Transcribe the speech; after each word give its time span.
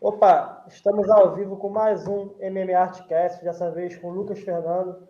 Opa, 0.00 0.64
estamos 0.68 1.10
ao 1.10 1.34
vivo 1.34 1.56
com 1.56 1.68
mais 1.68 2.06
um 2.06 2.36
MMA 2.40 2.78
Artcast, 2.78 3.42
dessa 3.44 3.70
vez 3.70 3.96
com 3.96 4.10
Lucas 4.10 4.38
Fernando, 4.40 5.08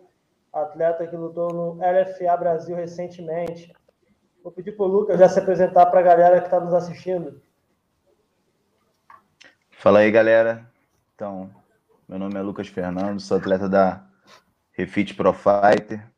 atleta 0.51 1.05
que 1.07 1.15
lutou 1.15 1.53
no 1.53 1.73
LFA 1.75 2.35
Brasil 2.37 2.75
recentemente. 2.75 3.71
Vou 4.43 4.51
pedir 4.51 4.71
para 4.71 4.85
o 4.85 4.89
Lucas 4.89 5.19
já 5.19 5.29
se 5.29 5.39
apresentar 5.39 5.85
para 5.87 5.99
a 5.99 6.03
galera 6.03 6.39
que 6.39 6.47
está 6.47 6.59
nos 6.59 6.73
assistindo. 6.73 7.41
Fala 9.69 9.99
aí, 9.99 10.11
galera. 10.11 10.69
Então, 11.13 11.49
meu 12.07 12.17
nome 12.17 12.35
é 12.35 12.41
Lucas 12.41 12.67
Fernando, 12.67 13.19
sou 13.19 13.37
atleta 13.37 13.69
da 13.69 14.05
Refit 14.71 15.13
Pro 15.13 15.33
Fighter 15.33 16.09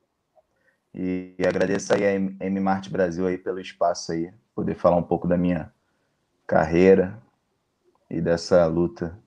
e 0.93 1.35
agradeço 1.47 1.93
aí 1.93 2.05
a 2.05 2.13
M 2.13 2.59
Mart 2.59 2.89
Brasil 2.89 3.25
aí 3.27 3.37
pelo 3.37 3.59
espaço 3.59 4.11
aí, 4.11 4.33
poder 4.53 4.75
falar 4.75 4.97
um 4.97 5.03
pouco 5.03 5.27
da 5.27 5.37
minha 5.37 5.73
carreira, 6.45 7.21
e 8.11 8.19
dessa 8.19 8.65
luta 8.65 9.17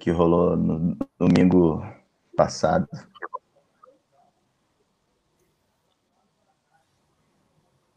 que 0.00 0.10
rolou 0.10 0.56
no 0.56 0.96
domingo 1.16 1.80
passado. 2.36 2.88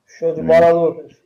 Show 0.05 0.35
de 0.35 0.43
bola, 0.43 0.71
hum. 0.71 0.79
Lucas. 0.81 1.23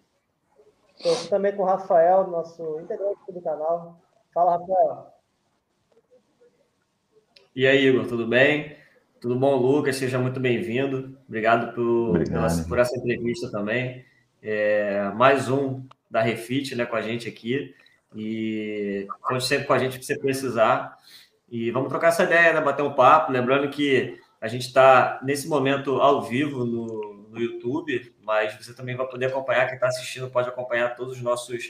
Estou 0.95 1.29
também 1.29 1.53
com 1.53 1.63
o 1.63 1.65
Rafael, 1.65 2.27
nosso 2.27 2.79
integrante 2.79 3.19
do 3.29 3.41
canal. 3.41 4.01
Fala, 4.33 4.57
Rafael. 4.57 5.13
E 7.53 7.67
aí, 7.67 7.87
Igor, 7.87 8.07
tudo 8.07 8.25
bem? 8.25 8.77
Tudo 9.19 9.35
bom, 9.35 9.55
Lucas? 9.55 9.95
Seja 9.95 10.19
muito 10.19 10.39
bem-vindo. 10.39 11.17
Obrigado 11.27 11.73
por, 11.73 12.09
Obrigado. 12.09 12.67
por 12.67 12.77
essa 12.77 12.97
entrevista 12.97 13.49
também. 13.49 14.05
É, 14.41 15.09
mais 15.15 15.49
um 15.49 15.83
da 16.11 16.21
Refit 16.21 16.75
né, 16.75 16.85
com 16.85 16.95
a 16.95 17.01
gente 17.01 17.27
aqui. 17.27 17.73
E 18.15 19.07
conte 19.21 19.45
sempre 19.45 19.65
com 19.65 19.73
a 19.73 19.79
gente 19.79 19.97
que 19.97 20.05
você 20.05 20.17
precisar. 20.19 20.97
E 21.49 21.71
vamos 21.71 21.89
trocar 21.89 22.09
essa 22.09 22.23
ideia, 22.23 22.53
né? 22.53 22.61
Bater 22.61 22.83
um 22.83 22.93
papo. 22.93 23.31
Lembrando 23.31 23.69
que 23.69 24.19
a 24.39 24.47
gente 24.47 24.67
está, 24.67 25.19
nesse 25.23 25.47
momento, 25.47 26.01
ao 26.01 26.21
vivo 26.21 26.65
no, 26.65 27.27
no 27.29 27.39
YouTube, 27.39 28.13
mas 28.21 28.53
você 28.55 28.73
também 28.73 28.95
vai 28.95 29.07
poder 29.07 29.27
acompanhar. 29.27 29.65
Quem 29.65 29.75
está 29.75 29.87
assistindo 29.87 30.29
pode 30.29 30.49
acompanhar 30.49 30.95
todos 30.95 31.13
os 31.17 31.21
nossos 31.21 31.63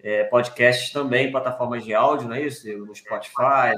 é, 0.00 0.24
podcasts 0.24 0.92
também, 0.92 1.30
plataformas 1.30 1.84
de 1.84 1.94
áudio, 1.94 2.28
não 2.28 2.36
é 2.36 2.42
isso? 2.42 2.66
No 2.78 2.94
Spotify, 2.94 3.74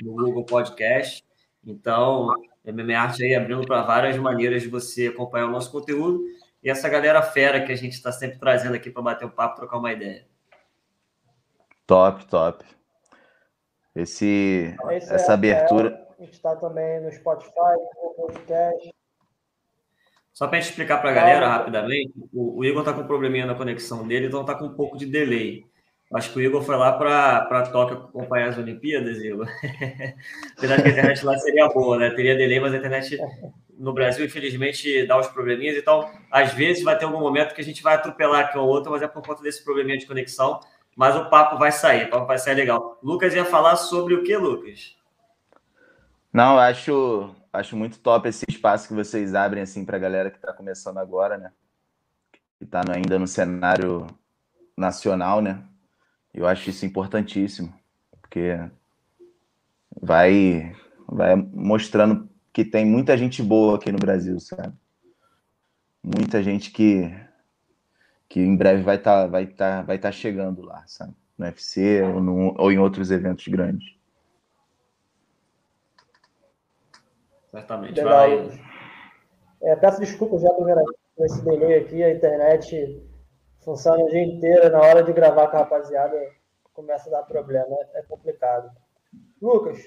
no 0.00 0.12
Google 0.12 0.44
Podcast. 0.44 1.24
Então, 1.66 2.32
MMA 2.72 2.98
Arte 2.98 3.24
aí 3.24 3.34
abrindo 3.34 3.66
para 3.66 3.82
várias 3.82 4.16
maneiras 4.16 4.62
de 4.62 4.68
você 4.68 5.08
acompanhar 5.08 5.46
o 5.46 5.50
nosso 5.50 5.70
conteúdo 5.70 6.22
e 6.62 6.70
essa 6.70 6.88
galera 6.88 7.22
fera 7.22 7.64
que 7.64 7.72
a 7.72 7.76
gente 7.76 7.92
está 7.92 8.10
sempre 8.10 8.38
trazendo 8.38 8.74
aqui 8.74 8.90
para 8.90 9.02
bater 9.02 9.24
um 9.24 9.30
papo, 9.30 9.56
trocar 9.56 9.78
uma 9.78 9.92
ideia. 9.92 10.26
Top, 11.86 12.26
top. 12.26 12.64
Esse, 13.94 14.76
Esse 14.90 15.12
essa 15.12 15.32
é, 15.32 15.34
abertura. 15.34 16.06
a 16.18 16.22
gente 16.22 16.34
está 16.34 16.54
também 16.56 17.00
no 17.00 17.12
Spotify, 17.12 17.52
no 18.02 18.14
podcast. 18.14 18.94
Só 20.32 20.46
para 20.46 20.58
a 20.58 20.60
gente 20.60 20.70
explicar 20.70 20.98
para 20.98 21.10
a 21.10 21.14
galera 21.14 21.48
rapidamente, 21.48 22.12
o, 22.32 22.58
o 22.58 22.64
Igor 22.64 22.82
está 22.82 22.92
com 22.92 23.00
um 23.00 23.06
probleminha 23.06 23.46
na 23.46 23.54
conexão 23.54 24.06
dele, 24.06 24.26
então 24.26 24.42
está 24.42 24.54
com 24.54 24.66
um 24.66 24.74
pouco 24.74 24.96
de 24.96 25.06
delay. 25.06 25.64
Acho 26.14 26.32
que 26.32 26.38
o 26.38 26.42
Igor 26.42 26.62
foi 26.62 26.76
lá 26.76 26.92
para 26.92 27.66
Tóquio 27.70 27.98
acompanhar 27.98 28.48
as 28.48 28.58
Olimpíadas, 28.58 29.18
Igor. 29.18 29.46
Apesar 30.56 30.80
que 30.80 30.88
a 30.88 30.90
internet 30.90 31.24
lá 31.24 31.36
seria 31.38 31.68
boa, 31.68 31.98
né? 31.98 32.10
Teria 32.10 32.36
delay, 32.36 32.58
mas 32.60 32.72
a 32.72 32.78
internet 32.78 33.18
no 33.78 33.92
Brasil, 33.92 34.24
infelizmente, 34.24 35.06
dá 35.06 35.18
uns 35.18 35.28
probleminhas. 35.28 35.76
Então, 35.76 36.10
às 36.30 36.54
vezes, 36.54 36.82
vai 36.82 36.96
ter 36.98 37.04
algum 37.04 37.20
momento 37.20 37.54
que 37.54 37.60
a 37.60 37.64
gente 37.64 37.82
vai 37.82 37.94
atropelar 37.94 38.46
aqui 38.46 38.56
ou 38.56 38.66
outro, 38.66 38.90
mas 38.90 39.02
é 39.02 39.06
por 39.06 39.22
conta 39.22 39.42
desse 39.42 39.62
probleminha 39.62 39.98
de 39.98 40.06
conexão 40.06 40.60
mas 40.98 41.14
o 41.14 41.30
papo 41.30 41.56
vai 41.56 41.70
sair, 41.70 42.06
o 42.06 42.10
papo 42.10 42.26
vai 42.26 42.38
sair 42.38 42.56
legal. 42.56 42.98
Lucas 43.00 43.32
ia 43.32 43.44
falar 43.44 43.76
sobre 43.76 44.14
o 44.14 44.24
que, 44.24 44.36
Lucas? 44.36 44.96
Não, 46.32 46.58
acho, 46.58 47.36
acho 47.52 47.76
muito 47.76 48.00
top 48.00 48.28
esse 48.28 48.44
espaço 48.48 48.88
que 48.88 48.94
vocês 48.94 49.32
abrem 49.32 49.62
assim 49.62 49.84
para 49.84 49.96
a 49.96 50.00
galera 50.00 50.28
que 50.28 50.38
está 50.38 50.52
começando 50.52 50.98
agora, 50.98 51.38
né? 51.38 51.52
Que 52.58 52.64
está 52.64 52.82
ainda 52.92 53.16
no 53.16 53.28
cenário 53.28 54.08
nacional, 54.76 55.40
né? 55.40 55.62
Eu 56.38 56.46
acho 56.46 56.70
isso 56.70 56.86
importantíssimo, 56.86 57.74
porque 58.20 58.56
vai, 60.00 60.72
vai 61.08 61.34
mostrando 61.34 62.28
que 62.52 62.64
tem 62.64 62.86
muita 62.86 63.18
gente 63.18 63.42
boa 63.42 63.74
aqui 63.74 63.90
no 63.90 63.98
Brasil, 63.98 64.38
sabe? 64.38 64.72
Muita 66.00 66.40
gente 66.40 66.70
que 66.70 67.12
que 68.28 68.38
em 68.38 68.54
breve 68.54 68.84
vai 68.84 68.94
estar 68.94 69.22
tá, 69.22 69.26
vai 69.26 69.46
tá, 69.48 69.82
vai 69.82 69.98
tá 69.98 70.12
chegando 70.12 70.62
lá, 70.62 70.84
sabe? 70.86 71.12
No 71.36 71.44
UFC 71.44 72.02
ou, 72.02 72.20
no, 72.20 72.54
ou 72.56 72.70
em 72.70 72.78
outros 72.78 73.10
eventos 73.10 73.48
grandes. 73.48 73.96
Certamente. 77.50 77.96
Legal. 77.96 78.28
É, 79.60 79.74
peço 79.74 79.98
desculpas 79.98 80.42
já 80.42 80.50
por 80.50 81.26
esse 81.26 81.44
delay 81.44 81.80
aqui, 81.80 82.00
a 82.04 82.14
internet 82.14 83.07
funciona 83.68 84.02
o 84.02 84.08
dia 84.08 84.24
inteiro, 84.24 84.70
na 84.70 84.80
hora 84.80 85.02
de 85.02 85.12
gravar 85.12 85.48
com 85.48 85.56
a 85.56 85.60
rapaziada 85.60 86.16
começa 86.72 87.10
a 87.10 87.12
dar 87.12 87.22
problema, 87.24 87.76
é 87.92 88.02
complicado. 88.02 88.70
Lucas, 89.42 89.78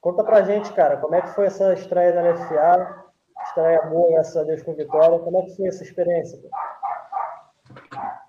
conta 0.00 0.22
pra 0.22 0.42
gente, 0.42 0.72
cara, 0.72 0.98
como 0.98 1.16
é 1.16 1.22
que 1.22 1.34
foi 1.34 1.46
essa 1.46 1.72
estreia 1.72 2.14
na 2.14 2.30
LFA? 2.30 3.04
Estreia 3.46 3.82
boa, 3.82 4.12
graças 4.12 4.36
a 4.36 4.44
Deus, 4.44 4.62
com 4.62 4.74
vitória. 4.74 5.18
Como 5.18 5.36
é 5.38 5.42
que 5.42 5.56
foi 5.56 5.66
essa 5.66 5.82
experiência? 5.82 6.38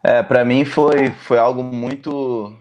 É, 0.03 0.23
para 0.23 0.43
mim 0.43 0.65
foi, 0.65 1.11
foi 1.11 1.37
algo 1.37 1.61
muito, 1.61 2.51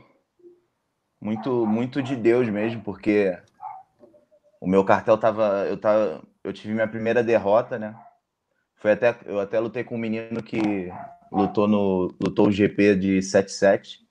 muito, 1.19 1.67
muito 1.67 2.03
de 2.03 2.15
Deus 2.15 2.47
mesmo, 2.51 2.83
porque 2.83 3.39
o 4.61 4.67
meu 4.67 4.84
cartel 4.84 5.17
tava, 5.17 5.65
eu 5.67 5.81
tava, 5.81 6.21
eu 6.45 6.53
tive 6.53 6.75
minha 6.75 6.89
primeira 6.89 7.22
derrota, 7.22 7.78
né? 7.78 7.97
Foi 8.77 8.93
até, 8.93 9.17
eu 9.25 9.41
até 9.41 9.59
lutei 9.59 9.83
com 9.83 9.95
um 9.95 9.99
menino 9.99 10.43
que 10.43 10.93
lutou 11.32 11.66
no, 11.66 12.15
lutou 12.20 12.48
o 12.48 12.53
GP 12.53 12.97
de 12.97 13.22
77 13.22 14.06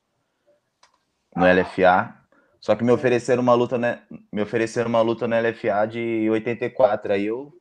no 1.35 1.45
LFA. 1.45 2.17
Só 2.59 2.75
que 2.75 2.83
me 2.83 2.91
ofereceram 2.91 3.41
uma 3.41 3.53
luta, 3.53 3.77
né? 3.77 4.03
Me 4.31 4.41
ofereceram 4.41 4.89
uma 4.89 5.01
luta 5.01 5.27
no 5.27 5.35
LFA 5.35 5.85
de 5.87 6.29
84. 6.29 7.13
Aí 7.13 7.25
eu 7.25 7.53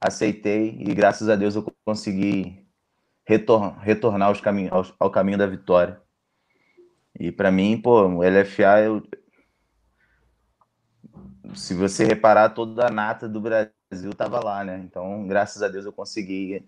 aceitei 0.00 0.76
e 0.80 0.94
graças 0.94 1.28
a 1.28 1.36
Deus 1.36 1.54
eu 1.56 1.66
consegui 1.84 2.66
retor 3.24 3.76
retornar 3.78 4.28
aos 4.28 4.40
caminhos, 4.40 4.72
ao, 4.72 4.86
ao, 4.98 5.10
caminho 5.10 5.38
da 5.38 5.46
vitória. 5.46 6.00
E 7.18 7.30
para 7.30 7.50
mim, 7.50 7.80
pô, 7.80 8.06
o 8.06 8.22
LFA, 8.22 8.80
eu... 8.80 9.02
se 11.54 11.74
você 11.74 12.04
reparar, 12.04 12.50
toda 12.50 12.86
a 12.86 12.90
nata 12.90 13.28
do 13.28 13.40
Brasil 13.40 14.14
tava 14.16 14.42
lá, 14.42 14.64
né? 14.64 14.80
Então, 14.84 15.26
graças 15.26 15.62
a 15.62 15.68
Deus, 15.68 15.84
eu 15.84 15.92
consegui, 15.92 16.64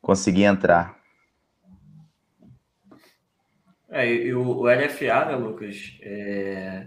consegui 0.00 0.44
entrar. 0.44 1.01
É, 3.92 4.10
e 4.10 4.32
o, 4.32 4.40
o 4.40 4.64
LFA, 4.64 5.26
né, 5.26 5.36
Lucas, 5.36 5.98
é, 6.00 6.86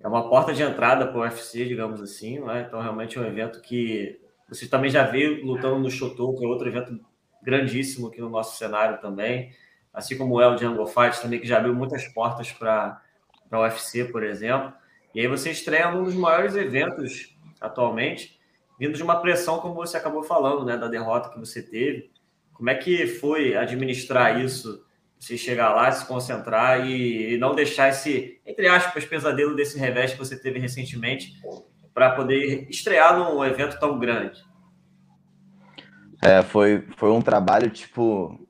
é 0.00 0.08
uma 0.08 0.28
porta 0.28 0.52
de 0.52 0.62
entrada 0.64 1.06
para 1.06 1.16
o 1.16 1.20
UFC, 1.20 1.64
digamos 1.64 2.02
assim, 2.02 2.40
né? 2.40 2.64
Então, 2.66 2.82
realmente 2.82 3.16
é 3.16 3.20
um 3.20 3.26
evento 3.26 3.62
que 3.62 4.20
você 4.48 4.66
também 4.66 4.90
já 4.90 5.04
veio 5.04 5.46
lutando 5.46 5.78
no 5.78 5.88
Shotou, 5.88 6.36
que 6.36 6.44
é 6.44 6.48
outro 6.48 6.66
evento 6.66 6.98
grandíssimo 7.40 8.08
aqui 8.08 8.20
no 8.20 8.28
nosso 8.28 8.58
cenário 8.58 9.00
também, 9.00 9.52
assim 9.94 10.18
como 10.18 10.40
é 10.40 10.48
o 10.48 10.58
Jungle 10.58 10.88
Fight 10.88 11.22
também, 11.22 11.38
que 11.38 11.46
já 11.46 11.58
abriu 11.58 11.72
muitas 11.72 12.08
portas 12.08 12.50
para 12.50 13.00
a 13.48 13.60
UFC, 13.60 14.06
por 14.06 14.24
exemplo. 14.24 14.72
E 15.14 15.20
aí 15.20 15.28
você 15.28 15.52
estreia 15.52 15.88
num 15.92 16.02
dos 16.02 16.16
maiores 16.16 16.56
eventos 16.56 17.36
atualmente, 17.60 18.40
vindo 18.76 18.96
de 18.96 19.02
uma 19.04 19.20
pressão, 19.20 19.60
como 19.60 19.74
você 19.74 19.96
acabou 19.96 20.24
falando, 20.24 20.64
né, 20.64 20.76
da 20.76 20.88
derrota 20.88 21.30
que 21.30 21.38
você 21.38 21.62
teve. 21.62 22.10
Como 22.52 22.68
é 22.70 22.74
que 22.74 23.06
foi 23.06 23.56
administrar 23.56 24.40
isso? 24.40 24.84
Você 25.20 25.36
chegar 25.36 25.74
lá, 25.74 25.92
se 25.92 26.06
concentrar 26.06 26.84
e, 26.84 27.34
e 27.34 27.38
não 27.38 27.54
deixar 27.54 27.90
esse, 27.90 28.40
entre 28.44 28.66
aspas, 28.66 29.04
pesadelo 29.04 29.54
desse 29.54 29.78
revés 29.78 30.12
que 30.12 30.18
você 30.18 30.36
teve 30.36 30.58
recentemente 30.58 31.34
para 31.92 32.10
poder 32.12 32.66
estrear 32.70 33.16
num 33.18 33.44
evento 33.44 33.78
tão 33.78 33.98
grande? 33.98 34.42
É, 36.22 36.42
foi, 36.42 36.86
foi 36.96 37.10
um 37.10 37.20
trabalho, 37.20 37.70
tipo, 37.70 38.40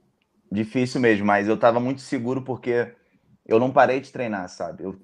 difícil 0.50 1.00
mesmo, 1.00 1.26
mas 1.26 1.48
eu 1.48 1.56
tava 1.56 1.80
muito 1.80 2.00
seguro 2.00 2.42
porque 2.42 2.94
eu 3.46 3.58
não 3.58 3.72
parei 3.72 4.00
de 4.00 4.12
treinar, 4.12 4.48
sabe? 4.48 4.84
Eu 4.84 4.96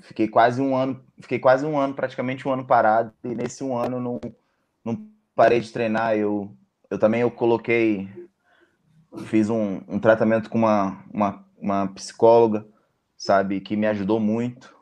fiquei 0.00 0.28
quase 0.28 0.60
um 0.60 0.74
ano, 0.74 1.02
fiquei 1.20 1.38
quase 1.38 1.64
um 1.64 1.78
ano, 1.78 1.94
praticamente 1.94 2.48
um 2.48 2.52
ano 2.52 2.66
parado, 2.66 3.12
e 3.22 3.34
nesse 3.34 3.62
um 3.62 3.76
ano 3.76 4.00
não, 4.00 4.20
não 4.84 5.06
parei 5.34 5.60
de 5.60 5.72
treinar. 5.72 6.16
Eu, 6.16 6.56
eu 6.90 6.98
também 6.98 7.20
eu 7.20 7.30
coloquei, 7.30 8.08
fiz 9.26 9.50
um, 9.50 9.80
um 9.88 9.98
tratamento 9.98 10.48
com 10.48 10.58
uma, 10.58 11.04
uma, 11.12 11.44
uma 11.58 11.88
psicóloga, 11.88 12.66
sabe, 13.16 13.60
que 13.60 13.76
me 13.76 13.86
ajudou 13.86 14.18
muito 14.18 14.74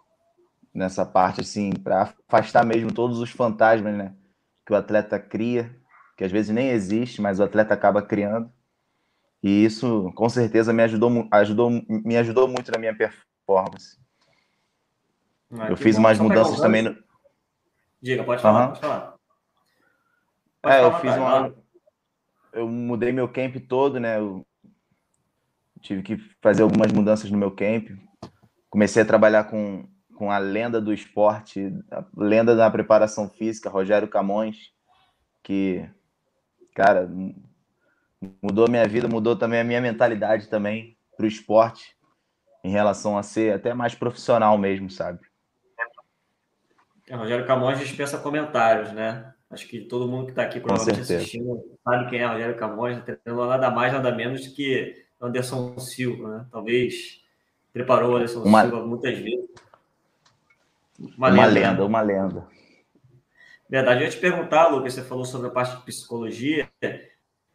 nessa 0.72 1.04
parte, 1.04 1.40
assim, 1.40 1.72
para 1.72 2.14
afastar 2.28 2.64
mesmo 2.64 2.92
todos 2.92 3.18
os 3.18 3.30
fantasmas, 3.30 3.96
né, 3.96 4.14
que 4.64 4.72
o 4.72 4.76
atleta 4.76 5.18
cria 5.18 5.80
que 6.20 6.24
às 6.24 6.30
vezes 6.30 6.54
nem 6.54 6.68
existe, 6.68 7.22
mas 7.22 7.40
o 7.40 7.42
atleta 7.42 7.72
acaba 7.72 8.02
criando. 8.02 8.52
E 9.42 9.64
isso, 9.64 10.12
com 10.14 10.28
certeza, 10.28 10.70
me 10.70 10.82
ajudou, 10.82 11.26
ajudou, 11.30 11.70
me 11.70 12.14
ajudou 12.18 12.46
muito 12.46 12.70
na 12.70 12.78
minha 12.78 12.94
performance. 12.94 13.98
Ah, 15.58 15.70
eu 15.70 15.78
fiz 15.78 15.96
umas 15.96 16.18
mudanças 16.18 16.60
também. 16.60 16.82
No... 16.82 16.94
Diga, 18.02 18.22
pode 18.22 18.42
falar, 18.42 18.60
uhum. 18.60 18.68
pode 18.68 18.80
falar. 18.80 19.14
Pode 20.60 20.74
é, 20.74 20.78
falar, 20.78 20.92
eu 20.92 21.00
fiz 21.00 21.16
uma. 21.16 21.54
Eu 22.52 22.68
mudei 22.68 23.12
meu 23.12 23.28
camp 23.28 23.56
todo, 23.68 24.00
né? 24.00 24.18
Eu 24.18 24.44
tive 25.80 26.02
que 26.02 26.16
fazer 26.40 26.62
algumas 26.62 26.92
mudanças 26.92 27.30
no 27.30 27.38
meu 27.38 27.50
camp. 27.50 27.90
Comecei 28.68 29.02
a 29.02 29.06
trabalhar 29.06 29.44
com, 29.44 29.88
com 30.14 30.30
a 30.30 30.38
lenda 30.38 30.80
do 30.80 30.92
esporte, 30.92 31.72
a 31.90 32.04
lenda 32.16 32.54
da 32.54 32.70
preparação 32.70 33.28
física, 33.28 33.70
Rogério 33.70 34.08
Camões, 34.08 34.72
que, 35.42 35.88
cara, 36.74 37.08
mudou 38.42 38.66
a 38.66 38.70
minha 38.70 38.86
vida, 38.86 39.08
mudou 39.08 39.36
também 39.36 39.60
a 39.60 39.64
minha 39.64 39.80
mentalidade 39.80 40.48
também 40.48 40.96
para 41.16 41.24
o 41.24 41.28
esporte, 41.28 41.96
em 42.62 42.70
relação 42.70 43.16
a 43.16 43.22
ser 43.22 43.54
até 43.54 43.72
mais 43.72 43.94
profissional 43.94 44.56
mesmo, 44.58 44.90
sabe? 44.90 45.20
É, 47.08 47.16
Rogério 47.16 47.46
Camões 47.46 47.78
dispensa 47.78 48.18
comentários, 48.18 48.92
né? 48.92 49.34
Acho 49.50 49.66
que 49.66 49.80
todo 49.80 50.06
mundo 50.06 50.26
que 50.26 50.30
está 50.30 50.42
aqui 50.42 50.60
provavelmente 50.60 51.00
assistindo 51.00 51.60
sabe 51.82 52.08
quem 52.08 52.20
é 52.20 52.26
Rogério 52.26 52.56
Camões, 52.56 52.96
não 52.96 53.04
tendo 53.04 53.46
nada 53.46 53.68
mais, 53.68 53.92
nada 53.92 54.14
menos 54.14 54.46
que 54.46 55.04
Anderson 55.20 55.76
Silva, 55.80 56.28
né? 56.28 56.46
Talvez 56.52 57.20
preparou 57.72 58.12
o 58.12 58.16
Anderson 58.16 58.42
uma... 58.42 58.62
Silva 58.62 58.86
muitas 58.86 59.18
vezes. 59.18 59.50
Uma, 61.00 61.28
uma 61.28 61.46
lenda, 61.46 61.48
lenda 61.48 61.80
né? 61.80 61.82
uma 61.82 62.00
lenda. 62.00 62.46
Verdade. 63.68 64.00
Eu 64.00 64.04
ia 64.04 64.10
te 64.10 64.18
perguntar, 64.18 64.68
Lucas, 64.68 64.94
você 64.94 65.02
falou 65.02 65.24
sobre 65.24 65.48
a 65.48 65.50
parte 65.50 65.76
de 65.76 65.84
psicologia. 65.84 66.68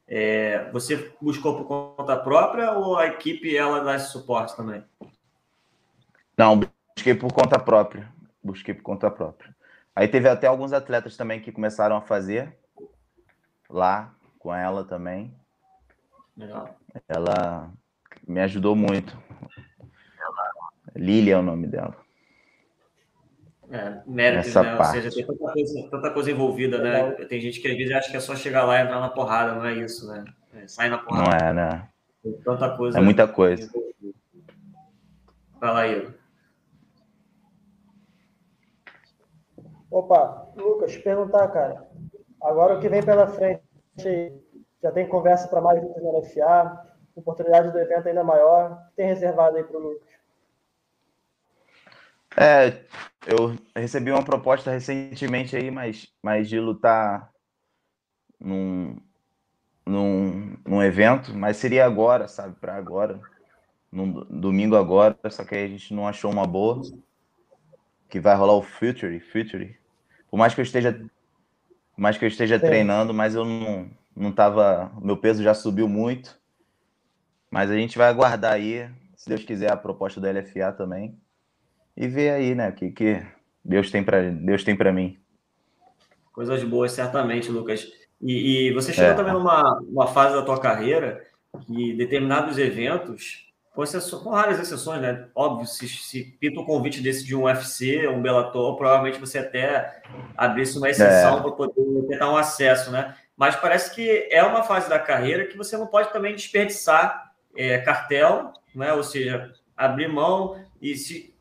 É, 0.07 0.69
você 0.71 1.12
buscou 1.21 1.57
por 1.57 1.95
conta 1.95 2.18
própria 2.18 2.74
ou 2.74 2.97
a 2.97 3.07
equipe 3.07 3.56
ela 3.56 3.80
dá 3.80 3.95
esse 3.95 4.12
suporte 4.12 4.56
também? 4.56 4.83
Não, 6.38 6.59
busquei 6.95 7.15
por 7.15 7.31
conta 7.31 7.57
própria. 7.57 8.12
Busquei 8.44 8.74
por 8.74 8.83
conta 8.83 9.09
própria. 9.09 9.55
Aí 9.95 10.07
teve 10.07 10.27
até 10.27 10.47
alguns 10.47 10.74
atletas 10.74 11.15
também 11.15 11.39
que 11.39 11.51
começaram 11.51 11.95
a 11.95 12.01
fazer 12.01 12.57
lá 13.69 14.13
com 14.38 14.53
ela 14.53 14.83
também. 14.83 15.33
Legal. 16.36 16.75
Ela 17.07 17.71
me 18.27 18.42
ajudou 18.42 18.75
muito. 18.75 19.18
Lilia 20.95 21.36
é 21.36 21.38
o 21.38 21.42
nome 21.42 21.68
dela. 21.68 21.95
É, 23.71 24.01
méritos, 24.06 24.50
Essa 24.50 24.63
né? 24.63 24.75
Parte. 24.75 24.97
Ou 24.97 25.03
seja, 25.03 25.15
tem 25.15 25.25
tanta 25.25 25.51
coisa, 25.51 25.89
tanta 25.89 26.12
coisa 26.12 26.31
envolvida, 26.31 26.77
né? 26.77 27.12
Tem 27.25 27.42
gente 27.42 27.59
que 27.59 27.68
às 27.68 27.75
vezes 27.75 27.94
acha 27.94 28.12
que 28.12 28.18
é 28.18 28.19
só 28.19 28.36
chegar 28.36 28.63
lá 28.63 28.80
e 28.80 28.83
entrar 28.83 29.00
na 29.00 29.09
porrada, 29.09 29.56
não 29.56 29.65
é 29.65 29.74
isso, 29.74 30.07
né? 30.07 30.24
É, 30.53 30.68
sai 30.68 30.89
na 30.89 30.97
porrada. 30.97 31.30
Não 31.30 31.47
é, 31.47 31.53
né? 31.53 31.89
Tem 32.21 32.33
tanta 32.33 32.75
coisa. 32.75 32.97
É 32.97 33.01
muita 33.01 33.27
coisa. 33.27 33.69
Fala 35.59 35.81
aí. 35.81 36.07
Opa, 39.90 40.52
Lucas, 40.56 40.96
perguntar, 40.98 41.48
cara. 41.50 41.88
Agora 42.42 42.76
o 42.76 42.80
que 42.80 42.90
vem 42.90 43.04
pela 43.04 43.28
frente 43.28 43.64
já 44.82 44.92
tem 44.92 45.08
conversa 45.08 45.48
para 45.48 45.62
mais 45.62 45.82
lutas 45.82 46.04
na 46.04 46.10
LFA, 46.10 46.86
oportunidade 47.16 47.72
do 47.72 47.80
evento 47.80 48.08
ainda 48.08 48.24
maior. 48.24 48.72
O 48.72 48.90
que 48.90 48.96
tem 48.98 49.08
reservado 49.08 49.58
aí 49.58 49.64
para 49.64 49.78
o 49.78 49.82
Lucas? 49.82 50.16
É, 52.38 52.84
eu 53.26 53.56
recebi 53.76 54.12
uma 54.12 54.24
proposta 54.24 54.70
recentemente 54.70 55.56
aí, 55.56 55.72
mas, 55.72 56.08
mas 56.22 56.50
de 56.50 56.60
lutar 56.60 57.31
num, 58.40 58.98
num, 59.86 60.58
num 60.66 60.84
evento, 60.84 61.34
mas 61.34 61.58
seria 61.58 61.86
agora, 61.86 62.28
sabe, 62.28 62.56
para 62.60 62.76
agora, 62.76 63.22
num 63.92 64.12
domingo 64.26 64.76
agora, 64.76 65.18
só 65.30 65.46
que 65.46 65.56
aí 65.56 65.64
a 65.64 65.70
gente 65.70 65.94
não 65.94 66.06
achou 66.08 66.30
uma 66.30 66.46
boa, 66.46 66.81
que 68.10 68.19
vai 68.19 68.36
rolar 68.36 68.54
o 68.54 68.62
Future, 68.62 69.19
Future. 69.19 69.78
Por 70.30 70.38
mais 70.38 70.54
que 70.54 70.62
eu 70.62 70.63
esteja, 70.63 70.94
por 70.94 72.02
mais 72.02 72.18
que 72.18 72.25
eu 72.25 72.30
esteja 72.30 72.60
treinando, 72.60 73.13
mas 73.13 73.36
eu 73.36 73.46
não, 73.46 73.90
não 74.16 74.31
tava, 74.31 74.92
meu 75.02 75.18
peso 75.18 75.44
já 75.44 75.54
subiu 75.54 75.88
muito, 75.88 76.40
mas 77.50 77.69
a 77.72 77.75
gente 77.75 77.98
vai 77.98 78.07
aguardar 78.07 78.54
aí, 78.54 78.90
se 79.16 79.30
Deus 79.30 79.44
quiser, 79.44 79.72
a 79.72 79.78
proposta 79.78 80.19
da 80.19 80.31
LFA 80.31 80.72
também 80.72 81.18
e 81.96 82.07
ver 82.07 82.31
aí, 82.31 82.54
né, 82.54 82.69
o 82.69 82.74
que, 82.74 82.92
que 82.92 83.25
Deus 83.63 83.90
tem 83.90 84.04
para 84.04 84.30
Deus 84.30 84.63
tem 84.63 84.75
para 84.75 84.92
mim. 84.92 85.18
Coisas 86.34 86.63
boas, 86.63 86.92
certamente, 86.92 87.50
Lucas. 87.50 87.90
E, 88.22 88.68
e 88.68 88.74
você 88.74 88.92
chegou 88.92 89.12
é. 89.12 89.16
também 89.16 89.34
numa 89.34 89.80
uma 89.80 90.07
fase 90.07 90.36
da 90.36 90.42
tua 90.42 90.60
carreira 90.60 91.25
que 91.66 91.94
determinados 91.94 92.57
eventos, 92.57 93.44
com, 93.75 93.83
exceções, 93.83 94.24
com 94.24 94.30
raras 94.30 94.57
exceções, 94.57 95.01
né? 95.01 95.27
Óbvio, 95.36 95.68
se, 95.68 95.88
se 95.88 96.24
pinta 96.39 96.62
um 96.62 96.66
convite 96.66 97.01
desse 97.01 97.25
de 97.25 97.36
um 97.36 97.44
UFC, 97.44 98.07
um 98.07 98.22
Bellator, 98.22 98.77
provavelmente 98.77 99.19
você 99.19 99.39
até 99.39 100.01
abrisse 100.38 100.77
uma 100.77 100.89
exceção 100.89 101.39
é. 101.39 101.42
para 101.42 101.51
poder 101.51 102.07
tentar 102.07 102.31
um 102.31 102.38
acesso, 102.38 102.89
né? 102.89 103.16
Mas 103.36 103.57
parece 103.57 103.94
que 103.94 104.30
é 104.31 104.42
uma 104.42 104.63
fase 104.63 104.89
da 104.89 104.98
carreira 104.98 105.45
que 105.45 105.57
você 105.57 105.77
não 105.77 105.88
pode 105.88 106.12
também 106.13 106.33
desperdiçar 106.33 107.33
é, 107.54 107.77
cartel, 107.80 108.54
né? 108.74 108.94
Ou 108.94 109.04
seja, 109.04 109.51
abrir 109.75 110.07
mão 110.07 110.57
e 110.81 110.95
se 110.95 111.36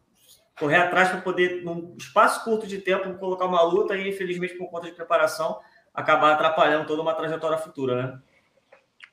correr 0.59 0.77
atrás 0.77 1.11
para 1.11 1.21
poder, 1.21 1.65
num 1.65 1.95
espaço 1.97 2.43
curto 2.43 2.67
de 2.67 2.79
tempo, 2.79 3.15
colocar 3.15 3.47
uma 3.47 3.63
luta 3.63 3.97
e, 3.97 4.09
infelizmente, 4.09 4.55
por 4.55 4.69
conta 4.69 4.87
de 4.87 4.93
preparação, 4.93 5.61
acabar 5.93 6.33
atrapalhando 6.33 6.87
toda 6.87 7.01
uma 7.01 7.15
trajetória 7.15 7.59
futura, 7.59 8.03
né? 8.03 8.19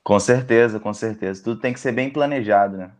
Com 0.02 0.18
certeza, 0.18 0.80
com 0.80 0.92
certeza. 0.92 1.44
Tudo 1.44 1.60
tem 1.60 1.72
que 1.72 1.78
ser 1.78 1.92
bem 1.92 2.10
planejado, 2.10 2.76
né? 2.76 2.90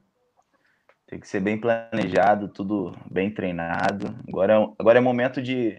Tem 1.13 1.21
que 1.21 1.29
ser 1.29 1.41
bem 1.41 1.61
planejado, 1.61 2.49
tudo 2.49 2.97
bem 3.11 3.31
treinado. 3.31 4.17
Agora 4.27 4.55
é, 4.55 4.69
agora 4.79 4.97
é 4.97 5.01
momento 5.03 5.43
de, 5.43 5.79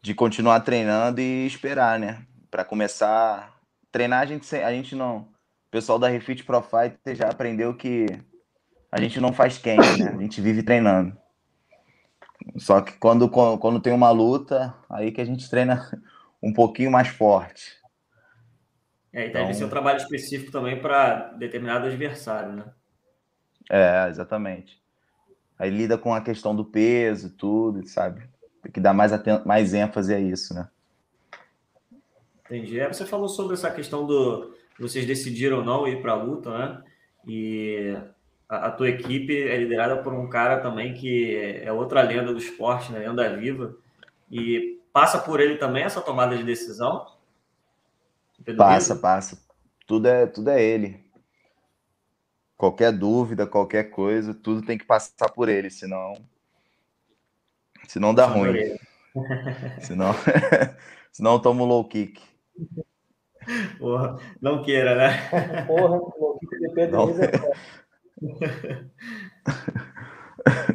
de 0.00 0.14
continuar 0.14 0.60
treinando 0.60 1.20
e 1.20 1.44
esperar, 1.44 1.98
né? 1.98 2.24
Para 2.50 2.64
começar 2.64 3.54
treinar, 3.90 4.22
a 4.22 4.24
gente, 4.24 4.56
a 4.56 4.72
gente 4.72 4.96
não. 4.96 5.18
O 5.18 5.70
pessoal 5.70 5.98
da 5.98 6.08
Refit 6.08 6.44
Pro 6.44 6.62
Fighter 6.62 7.14
já 7.14 7.28
aprendeu 7.28 7.76
que 7.76 8.06
a 8.90 8.98
gente 8.98 9.20
não 9.20 9.34
faz 9.34 9.58
quente, 9.58 10.02
né? 10.02 10.14
A 10.16 10.22
gente 10.22 10.40
vive 10.40 10.62
treinando. 10.62 11.14
Só 12.56 12.80
que 12.80 12.94
quando, 12.94 13.28
quando 13.28 13.82
tem 13.82 13.92
uma 13.92 14.10
luta, 14.10 14.74
aí 14.88 15.12
que 15.12 15.20
a 15.20 15.26
gente 15.26 15.50
treina 15.50 15.86
um 16.42 16.54
pouquinho 16.54 16.90
mais 16.90 17.08
forte. 17.08 17.76
É, 19.12 19.26
e 19.26 19.30
deve 19.30 19.44
então... 19.44 19.52
ser 19.52 19.64
um 19.66 19.68
trabalho 19.68 19.98
específico 19.98 20.50
também 20.50 20.80
para 20.80 21.34
determinado 21.34 21.84
adversário, 21.84 22.54
né? 22.54 22.64
É, 23.70 24.08
exatamente. 24.08 24.80
Aí 25.58 25.70
lida 25.70 25.96
com 25.96 26.14
a 26.14 26.20
questão 26.20 26.54
do 26.54 26.64
peso 26.64 27.30
tudo, 27.30 27.86
sabe? 27.86 28.22
Tem 28.62 28.72
que 28.72 28.80
dar 28.80 28.92
mais, 28.92 29.12
mais 29.44 29.74
ênfase 29.74 30.14
a 30.14 30.20
isso, 30.20 30.54
né? 30.54 30.68
Entendi. 32.44 32.78
É, 32.78 32.88
você 32.88 33.06
falou 33.06 33.28
sobre 33.28 33.54
essa 33.54 33.70
questão 33.70 34.06
do. 34.06 34.54
Vocês 34.78 35.06
decidiram 35.06 35.64
não 35.64 35.86
ir 35.86 36.02
para 36.02 36.12
a 36.12 36.22
luta, 36.22 36.50
né? 36.50 36.82
E 37.26 37.96
a, 38.48 38.66
a, 38.66 38.70
tua 38.70 38.88
equipe 38.88 39.40
é 39.42 39.56
liderada 39.56 40.02
por 40.02 40.12
um 40.12 40.28
cara 40.28 40.60
também 40.60 40.94
que 40.94 41.36
é 41.36 41.72
outra 41.72 42.02
lenda 42.02 42.32
do 42.32 42.38
esporte, 42.38 42.92
né? 42.92 42.98
Lenda 42.98 43.36
viva. 43.36 43.74
E 44.30 44.80
passa 44.92 45.18
por 45.18 45.40
ele 45.40 45.56
também 45.56 45.82
essa 45.84 46.00
tomada 46.00 46.36
de 46.36 46.44
decisão? 46.44 47.06
passa, 48.56 48.96
passa. 48.96 49.42
Tudo 49.86 50.08
é, 50.08 50.26
tudo 50.26 50.50
é 50.50 50.62
ele. 50.62 51.01
Qualquer 52.62 52.92
dúvida, 52.92 53.44
qualquer 53.44 53.90
coisa, 53.90 54.32
tudo 54.32 54.64
tem 54.64 54.78
que 54.78 54.84
passar 54.84 55.28
por 55.32 55.48
ele, 55.48 55.68
senão. 55.68 56.14
Senão 57.88 58.14
dá 58.14 58.24
ruim. 58.24 58.78
senão, 59.82 60.12
senão 61.10 61.42
toma 61.42 61.64
um 61.64 61.66
low 61.66 61.84
kick. 61.88 62.22
Porra, 63.80 64.16
não 64.40 64.62
queira, 64.62 64.94
né? 64.94 65.64
Porra, 65.66 65.96
low 65.96 66.38
kick 66.38 66.60
depende 66.60 66.92
não... 66.92 67.08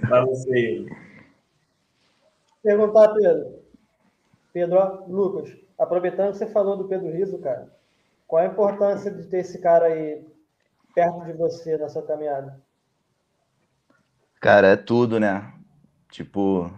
Para 0.10 0.26
você. 0.28 0.86
Perguntar, 2.62 3.14
Pedro. 3.14 3.64
Pedro, 4.52 4.78
ó, 4.78 5.06
Lucas, 5.08 5.56
aproveitando 5.80 6.34
que 6.34 6.40
você 6.40 6.48
falou 6.48 6.76
do 6.76 6.90
Pedro 6.90 7.10
Riso, 7.14 7.40
cara, 7.40 7.74
qual 8.28 8.44
a 8.44 8.48
importância 8.48 9.10
de 9.10 9.24
ter 9.24 9.38
esse 9.38 9.60
cara 9.60 9.86
aí 9.86 10.36
perto 10.98 11.24
de 11.26 11.34
você 11.34 11.78
na 11.78 11.88
sua 11.88 12.02
caminhada? 12.02 12.60
Cara, 14.42 14.70
é 14.70 14.76
tudo, 14.76 15.20
né? 15.20 15.54
Tipo, 16.10 16.72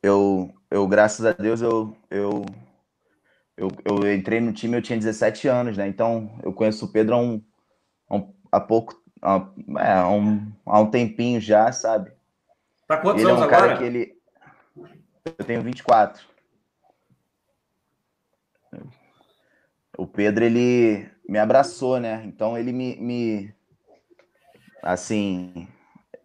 eu, 0.00 0.54
eu 0.70 0.86
graças 0.86 1.26
a 1.26 1.32
Deus, 1.32 1.60
eu, 1.60 1.96
eu, 2.08 2.46
eu, 3.56 3.68
eu 3.84 4.14
entrei 4.14 4.40
no 4.40 4.52
time, 4.52 4.76
eu 4.76 4.82
tinha 4.82 4.96
17 4.96 5.48
anos, 5.48 5.76
né? 5.76 5.88
Então, 5.88 6.38
eu 6.44 6.52
conheço 6.52 6.84
o 6.84 6.92
Pedro 6.92 7.16
há 7.16 7.18
um, 7.18 7.42
há 8.52 8.60
pouco, 8.60 9.02
há, 9.20 9.50
é, 9.80 9.92
há, 9.92 10.08
um, 10.08 10.52
há 10.64 10.78
um 10.78 10.88
tempinho 10.88 11.40
já, 11.40 11.72
sabe? 11.72 12.12
Tá 12.86 12.96
quantos 12.96 13.22
ele 13.22 13.30
anos 13.32 13.42
é 13.42 13.46
um 13.46 13.50
cara 13.50 13.64
agora? 13.64 13.78
que 13.78 13.84
ele. 13.84 14.22
Eu 15.24 15.44
tenho 15.44 15.62
24. 15.62 16.24
o 19.98 20.06
Pedro, 20.06 20.44
ele 20.44 21.11
me 21.28 21.38
abraçou, 21.38 21.98
né? 22.00 22.22
Então 22.24 22.56
ele 22.56 22.72
me, 22.72 22.96
me 22.96 23.54
assim, 24.82 25.68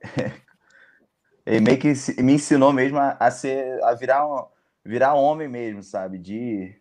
ele 1.46 1.62
meio 1.62 1.80
que 1.80 1.94
me 2.22 2.34
ensinou 2.34 2.74
mesmo 2.74 2.98
a, 2.98 3.18
a 3.20 3.32
ser, 3.32 3.82
a 3.84 3.94
virar, 3.94 4.28
um, 4.28 4.46
virar 4.84 5.14
homem 5.14 5.48
mesmo, 5.48 5.84
sabe? 5.84 6.18
De, 6.18 6.76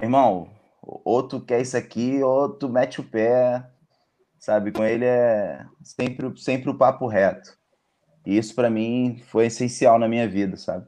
irmão, 0.00 0.50
ou 0.82 1.22
tu 1.26 1.40
quer 1.40 1.60
isso 1.60 1.76
aqui, 1.76 2.22
ou 2.22 2.48
tu 2.48 2.68
mete 2.68 3.00
o 3.00 3.04
pé, 3.04 3.68
sabe? 4.38 4.72
Com 4.72 4.84
ele 4.84 5.04
é 5.04 5.64
sempre, 5.82 6.36
sempre 6.38 6.70
o 6.70 6.78
papo 6.78 7.06
reto. 7.06 7.58
E 8.26 8.36
isso 8.36 8.54
para 8.54 8.70
mim 8.70 9.22
foi 9.28 9.46
essencial 9.46 9.98
na 9.98 10.08
minha 10.08 10.28
vida, 10.28 10.56
sabe? 10.56 10.86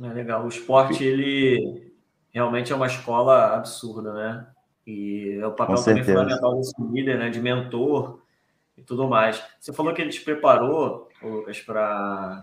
É 0.00 0.08
legal. 0.08 0.44
O 0.44 0.48
esporte, 0.48 1.04
ele 1.04 1.92
realmente 2.32 2.72
é 2.72 2.76
uma 2.76 2.86
escola 2.86 3.54
absurda, 3.54 4.12
né? 4.12 4.53
E 4.86 5.38
é 5.40 5.46
o 5.46 5.52
papel 5.52 5.76
também 5.76 6.04
fundamental 6.04 6.56
desse 6.56 6.74
líder, 6.82 7.18
né? 7.18 7.30
De 7.30 7.40
mentor 7.40 8.20
e 8.76 8.82
tudo 8.82 9.08
mais. 9.08 9.42
Você 9.58 9.72
falou 9.72 9.94
que 9.94 10.02
ele 10.02 10.10
te 10.10 10.20
preparou, 10.20 11.08
Lucas, 11.22 11.60
para 11.60 12.42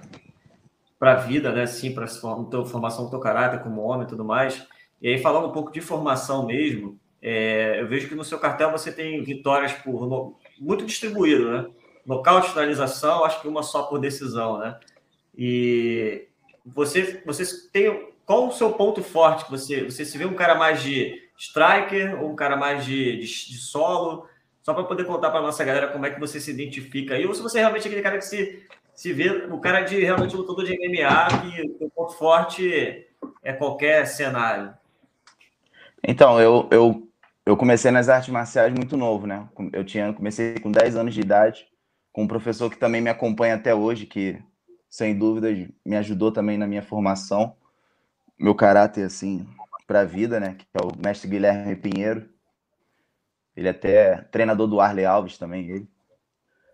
para 0.98 1.14
a 1.14 1.16
vida, 1.16 1.52
né? 1.52 1.66
Sim, 1.66 1.96
para 1.96 2.06
a 2.06 2.66
formação 2.66 3.06
do 3.06 3.10
teu 3.10 3.20
caráter 3.20 3.64
como 3.64 3.82
homem 3.82 4.06
e 4.06 4.10
tudo 4.10 4.24
mais. 4.24 4.68
E 5.02 5.08
aí, 5.08 5.18
falando 5.18 5.48
um 5.48 5.52
pouco 5.52 5.72
de 5.72 5.82
formação 5.82 6.46
mesmo, 6.46 7.00
é, 7.20 7.82
eu 7.82 7.88
vejo 7.88 8.08
que 8.08 8.14
no 8.14 8.24
seu 8.24 8.38
cartel 8.38 8.72
você 8.72 8.92
tem 8.92 9.24
vitórias 9.24 9.74
por 9.74 10.08
no, 10.08 10.38
muito 10.60 10.86
distribuído, 10.86 11.52
né? 11.52 11.68
Nocaute, 12.06 12.50
finalização, 12.50 13.24
acho 13.24 13.42
que 13.42 13.48
uma 13.48 13.64
só 13.64 13.84
por 13.84 14.00
decisão, 14.00 14.60
né? 14.60 14.80
E 15.36 16.28
você, 16.64 17.22
você 17.26 17.70
tem 17.72 18.12
qual 18.32 18.48
o 18.48 18.52
seu 18.54 18.72
ponto 18.72 19.04
forte? 19.04 19.44
Que 19.44 19.52
você, 19.52 19.84
você 19.84 20.06
se 20.06 20.18
vê 20.18 20.24
um 20.24 20.34
cara 20.34 20.56
mais 20.56 20.82
de 20.82 21.22
striker 21.38 22.18
ou 22.24 22.32
um 22.32 22.36
cara 22.36 22.56
mais 22.56 22.86
de, 22.86 23.18
de, 23.18 23.26
de 23.26 23.58
solo? 23.58 24.26
Só 24.62 24.74
para 24.74 24.86
poder 24.86 25.04
contar 25.04 25.32
para 25.32 25.42
nossa 25.42 25.66
galera 25.66 25.90
como 25.90 26.06
é 26.06 26.12
que 26.12 26.20
você 26.20 26.40
se 26.40 26.50
identifica 26.50 27.16
aí, 27.16 27.26
ou 27.26 27.34
se 27.34 27.42
você 27.42 27.58
é 27.58 27.62
realmente 27.62 27.86
aquele 27.86 28.02
cara 28.02 28.18
que 28.18 28.24
se, 28.24 28.64
se 28.96 29.12
vê, 29.12 29.48
o 29.52 29.60
cara 29.60 29.82
de 29.82 30.00
realmente 30.00 30.34
lutador 30.34 30.64
de 30.64 30.78
MMA, 30.78 31.42
que 31.42 31.84
o 31.84 31.90
ponto 31.90 32.14
forte 32.14 33.06
é 33.44 33.52
qualquer 33.52 34.08
cenário. 34.08 34.74
Então, 36.02 36.40
eu, 36.40 36.70
eu, 36.72 37.06
eu 37.46 37.58
comecei 37.58 37.92
nas 37.92 38.08
artes 38.08 38.30
marciais 38.30 38.72
muito 38.72 38.96
novo, 38.96 39.28
né? 39.28 39.46
Eu 39.74 39.84
tinha 39.84 40.14
comecei 40.14 40.58
com 40.58 40.72
10 40.72 40.96
anos 40.96 41.14
de 41.14 41.20
idade, 41.20 41.68
com 42.14 42.24
um 42.24 42.28
professor 42.30 42.70
que 42.70 42.78
também 42.78 43.02
me 43.02 43.10
acompanha 43.10 43.56
até 43.56 43.76
hoje, 43.76 44.06
que 44.06 44.42
sem 44.90 45.18
dúvidas 45.18 45.68
me 45.86 45.98
ajudou 45.98 46.32
também 46.32 46.58
na 46.58 46.66
minha 46.66 46.82
formação, 46.82 47.58
meu 48.42 48.56
caráter 48.56 49.06
assim 49.06 49.48
para 49.86 50.02
a 50.02 50.06
vida, 50.06 50.40
né? 50.40 50.56
Que 50.58 50.66
é 50.74 50.82
o 50.82 50.92
mestre 50.98 51.30
Guilherme 51.30 51.76
Pinheiro. 51.76 52.30
Ele 53.56 53.68
é 53.68 53.72
até 53.72 54.22
treinador 54.32 54.68
do 54.68 54.80
Arley 54.80 55.06
Alves 55.06 55.38
também, 55.38 55.70
ele. 55.70 55.90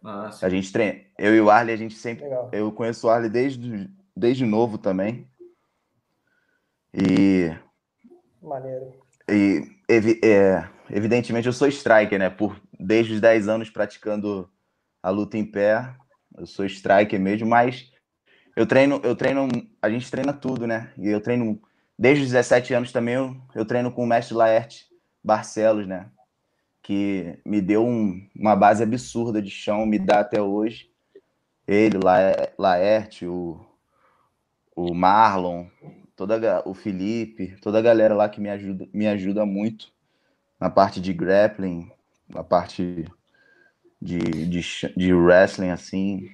Nossa. 0.01 0.45
A 0.45 0.49
gente 0.49 0.71
treina, 0.71 1.01
eu 1.17 1.35
e 1.35 1.41
o 1.41 1.49
Arley 1.49 1.73
a 1.73 1.77
gente 1.77 1.95
sempre, 1.95 2.23
Legal. 2.23 2.49
eu 2.53 2.71
conheço 2.71 3.07
o 3.07 3.09
Arley 3.09 3.29
desde 3.29 3.89
desde 4.15 4.45
novo 4.45 4.77
também. 4.77 5.29
E 6.93 7.53
maneiro. 8.41 8.93
E 9.29 9.63
evi, 9.89 10.19
é, 10.23 10.67
evidentemente 10.89 11.47
eu 11.47 11.53
sou 11.53 11.67
striker, 11.67 12.17
né? 12.17 12.29
Por 12.29 12.59
desde 12.79 13.13
os 13.13 13.21
10 13.21 13.47
anos 13.47 13.69
praticando 13.69 14.49
a 15.01 15.09
luta 15.09 15.37
em 15.37 15.45
pé, 15.45 15.95
eu 16.37 16.45
sou 16.45 16.65
striker 16.65 17.19
mesmo, 17.19 17.47
mas 17.47 17.91
eu 18.57 18.65
treino, 18.65 18.99
eu 19.03 19.15
treino, 19.15 19.47
a 19.79 19.87
gente 19.87 20.09
treina 20.09 20.33
tudo, 20.33 20.65
né? 20.65 20.91
E 20.97 21.09
eu 21.09 21.21
treino 21.21 21.61
desde 21.97 22.23
os 22.23 22.31
17 22.31 22.73
anos 22.73 22.91
também, 22.91 23.13
eu, 23.13 23.37
eu 23.53 23.63
treino 23.63 23.91
com 23.91 24.03
o 24.03 24.07
mestre 24.07 24.33
Laerte 24.33 24.87
Barcelos, 25.23 25.87
né? 25.87 26.09
Que 26.81 27.37
me 27.45 27.61
deu 27.61 27.85
um, 27.85 28.27
uma 28.35 28.55
base 28.55 28.81
absurda 28.81 29.43
de 29.43 29.51
chão, 29.51 29.85
me 29.85 29.99
dá 29.99 30.21
até 30.21 30.41
hoje. 30.41 30.89
Ele, 31.67 31.99
Laerte, 32.57 33.27
o, 33.27 33.63
o 34.75 34.91
Marlon, 34.91 35.67
toda 36.15 36.67
o 36.67 36.73
Felipe, 36.73 37.55
toda 37.61 37.77
a 37.77 37.83
galera 37.83 38.15
lá 38.15 38.27
que 38.27 38.41
me 38.41 38.49
ajuda, 38.49 38.89
me 38.91 39.07
ajuda 39.07 39.45
muito 39.45 39.93
na 40.59 40.67
parte 40.67 40.99
de 40.99 41.13
grappling, 41.13 41.91
na 42.27 42.43
parte 42.43 43.05
de, 44.01 44.17
de, 44.17 44.61
de 44.97 45.13
wrestling, 45.13 45.69
assim 45.69 46.27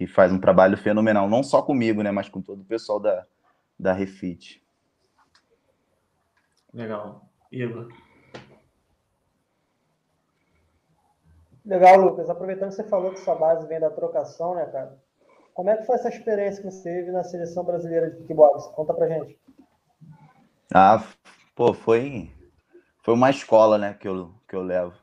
que 0.00 0.06
faz 0.06 0.32
um 0.32 0.40
trabalho 0.40 0.78
fenomenal, 0.78 1.28
não 1.28 1.42
só 1.42 1.60
comigo, 1.60 2.02
né, 2.02 2.10
mas 2.10 2.26
com 2.26 2.40
todo 2.40 2.62
o 2.62 2.64
pessoal 2.64 2.98
da, 2.98 3.26
da 3.78 3.92
Refit. 3.92 4.64
Legal. 6.72 7.28
Igor. 7.52 7.92
Legal, 11.66 12.00
Lucas. 12.00 12.30
Aproveitando 12.30 12.70
que 12.70 12.76
você 12.76 12.88
falou 12.88 13.12
que 13.12 13.20
sua 13.20 13.34
base 13.34 13.68
vem 13.68 13.78
da 13.78 13.90
trocação, 13.90 14.54
né, 14.54 14.64
cara? 14.72 14.98
Como 15.52 15.68
é 15.68 15.76
que 15.76 15.84
foi 15.84 15.96
essa 15.96 16.08
experiência 16.08 16.62
que 16.62 16.70
você 16.70 16.82
teve 16.82 17.12
na 17.12 17.22
seleção 17.22 17.62
brasileira 17.62 18.10
de 18.10 18.16
kickbox? 18.22 18.68
Conta 18.68 18.94
pra 18.94 19.06
gente. 19.06 19.38
Ah, 20.74 21.04
pô, 21.54 21.74
foi, 21.74 22.30
foi 23.02 23.12
uma 23.12 23.28
escola, 23.28 23.76
né, 23.76 23.92
que 23.92 24.08
eu, 24.08 24.32
que 24.48 24.56
eu 24.56 24.62
levo. 24.62 24.96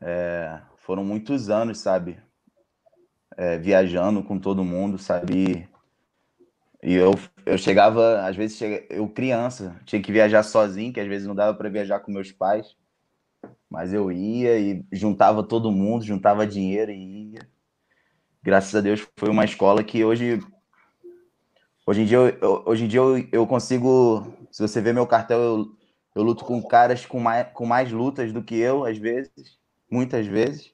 É, 0.00 0.60
foram 0.74 1.04
muitos 1.04 1.48
anos, 1.48 1.78
sabe? 1.78 2.25
É, 3.36 3.58
viajando 3.58 4.22
com 4.22 4.38
todo 4.38 4.64
mundo, 4.64 4.98
sabe? 4.98 5.68
E 6.82 6.94
eu, 6.94 7.14
eu 7.44 7.58
chegava, 7.58 8.26
às 8.26 8.36
vezes, 8.36 8.60
eu 8.88 9.08
criança, 9.08 9.76
tinha 9.84 10.00
que 10.00 10.12
viajar 10.12 10.42
sozinho, 10.42 10.92
que 10.92 11.00
às 11.00 11.06
vezes 11.06 11.26
não 11.26 11.34
dava 11.34 11.56
para 11.56 11.68
viajar 11.68 12.00
com 12.00 12.12
meus 12.12 12.32
pais, 12.32 12.76
mas 13.68 13.92
eu 13.92 14.10
ia 14.10 14.58
e 14.58 14.84
juntava 14.92 15.42
todo 15.42 15.72
mundo, 15.72 16.04
juntava 16.04 16.46
dinheiro 16.46 16.90
e 16.90 17.32
ia. 17.32 17.48
Graças 18.42 18.74
a 18.74 18.80
Deus 18.80 19.06
foi 19.16 19.28
uma 19.28 19.44
escola 19.44 19.82
que 19.82 20.04
hoje, 20.04 20.40
hoje 21.84 22.02
em 22.02 22.04
dia, 22.04 22.18
eu, 22.18 22.62
hoje 22.64 22.84
em 22.84 22.88
dia 22.88 23.00
eu, 23.00 23.28
eu 23.32 23.46
consigo, 23.46 24.32
se 24.52 24.62
você 24.62 24.80
ver 24.80 24.94
meu 24.94 25.06
cartel, 25.06 25.40
eu, 25.40 25.76
eu 26.14 26.22
luto 26.22 26.44
com 26.44 26.62
caras 26.62 27.04
com 27.04 27.18
mais, 27.18 27.48
com 27.52 27.66
mais 27.66 27.90
lutas 27.90 28.32
do 28.32 28.42
que 28.42 28.54
eu, 28.54 28.84
às 28.84 28.96
vezes, 28.96 29.58
muitas 29.90 30.26
vezes, 30.26 30.72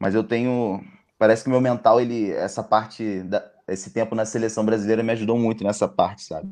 mas 0.00 0.14
eu 0.14 0.24
tenho 0.24 0.82
parece 1.18 1.44
que 1.44 1.50
meu 1.50 1.60
mental, 1.60 2.00
ele, 2.00 2.30
essa 2.30 2.62
parte, 2.62 3.22
da, 3.24 3.44
esse 3.66 3.92
tempo 3.92 4.14
na 4.14 4.24
seleção 4.24 4.64
brasileira 4.64 5.02
me 5.02 5.12
ajudou 5.12 5.38
muito 5.38 5.64
nessa 5.64 5.88
parte, 5.88 6.22
sabe? 6.22 6.48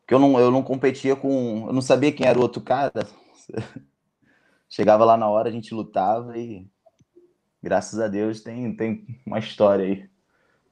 Porque 0.00 0.14
eu 0.14 0.18
não, 0.18 0.38
eu 0.38 0.50
não 0.50 0.62
competia 0.62 1.14
com, 1.14 1.66
eu 1.66 1.72
não 1.72 1.82
sabia 1.82 2.12
quem 2.12 2.26
era 2.26 2.38
o 2.38 2.42
outro 2.42 2.60
cara. 2.60 3.06
Chegava 4.68 5.04
lá 5.04 5.16
na 5.16 5.28
hora, 5.28 5.48
a 5.48 5.52
gente 5.52 5.72
lutava 5.72 6.36
e 6.36 6.66
graças 7.62 7.98
a 8.00 8.08
Deus 8.08 8.40
tem, 8.40 8.74
tem 8.74 9.06
uma 9.24 9.38
história 9.38 9.84
aí. 9.84 10.08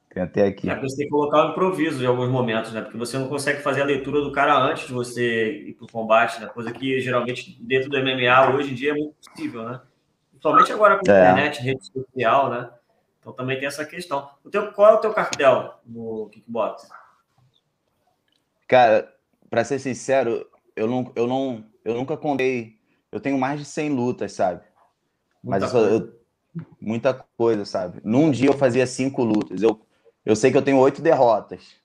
Tem 0.09 0.23
até 0.23 0.47
aqui. 0.47 0.69
É, 0.69 0.79
você 0.79 0.97
tem 0.97 1.05
que 1.05 1.11
colocar 1.11 1.45
o 1.45 1.51
improviso 1.51 2.03
em 2.03 2.07
alguns 2.07 2.29
momentos, 2.29 2.71
né? 2.71 2.81
Porque 2.81 2.97
você 2.97 3.17
não 3.17 3.27
consegue 3.27 3.61
fazer 3.61 3.81
a 3.81 3.85
leitura 3.85 4.21
do 4.21 4.31
cara 4.31 4.57
antes 4.57 4.87
de 4.87 4.93
você 4.93 5.51
ir 5.67 5.73
para 5.73 5.85
o 5.85 5.91
combate, 5.91 6.39
né? 6.39 6.47
Coisa 6.47 6.71
que 6.71 6.99
geralmente 6.99 7.57
dentro 7.61 7.89
do 7.89 7.97
MMA 7.99 8.55
hoje 8.55 8.71
em 8.71 8.75
dia 8.75 8.91
é 8.91 8.95
muito 8.95 9.13
possível, 9.13 9.63
né? 9.63 9.81
Principalmente 10.31 10.71
agora 10.71 10.97
com 10.97 11.11
a 11.11 11.13
é. 11.13 11.21
internet, 11.21 11.61
rede 11.61 11.85
social, 11.85 12.49
né? 12.49 12.69
Então 13.27 13.35
também 13.35 13.59
tem 13.59 13.67
essa 13.67 13.83
questão. 13.83 14.29
O 14.41 14.49
teu, 14.49 14.71
qual 14.71 14.93
é 14.93 14.95
o 14.95 15.01
teu 15.01 15.13
cartel 15.13 15.73
no 15.85 16.29
kickbox? 16.29 16.87
Cara, 18.65 19.13
para 19.49 19.65
ser 19.65 19.79
sincero, 19.79 20.47
eu 20.73 20.87
não, 20.87 21.11
eu 21.13 21.27
não, 21.27 21.65
eu 21.83 21.93
nunca 21.93 22.15
contei. 22.15 22.79
Eu 23.11 23.19
tenho 23.19 23.37
mais 23.37 23.59
de 23.59 23.65
100 23.65 23.89
lutas, 23.89 24.31
sabe? 24.31 24.61
Muita 25.43 25.65
Mas 25.65 25.73
eu, 25.73 25.89
eu, 25.89 26.19
muita 26.79 27.13
coisa, 27.37 27.65
sabe? 27.65 27.99
Num 28.01 28.31
dia 28.31 28.47
eu 28.47 28.57
fazia 28.57 28.87
cinco 28.87 29.25
lutas. 29.25 29.61
Eu, 29.61 29.85
eu 30.25 30.33
sei 30.33 30.49
que 30.49 30.57
eu 30.57 30.61
tenho 30.61 30.79
oito 30.79 31.01
derrotas. 31.01 31.75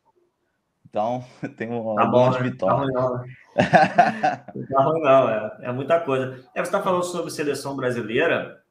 Então, 0.88 1.24
eu 1.42 1.52
tenho 1.56 1.72
tá 1.96 2.02
algumas 2.02 2.08
bom, 2.08 2.30
né? 2.30 2.50
vitórias. 2.50 2.60
Tá 2.60 2.76
ruim, 2.76 2.92
não. 2.92 3.16
Né? 3.16 3.34
tá 4.70 4.84
não. 4.84 5.28
É, 5.28 5.58
é 5.62 5.72
muita 5.72 5.98
coisa. 5.98 6.48
É, 6.54 6.60
você 6.60 6.68
está 6.68 6.80
falando 6.80 7.02
sobre 7.02 7.32
seleção 7.32 7.74
brasileira 7.74 8.61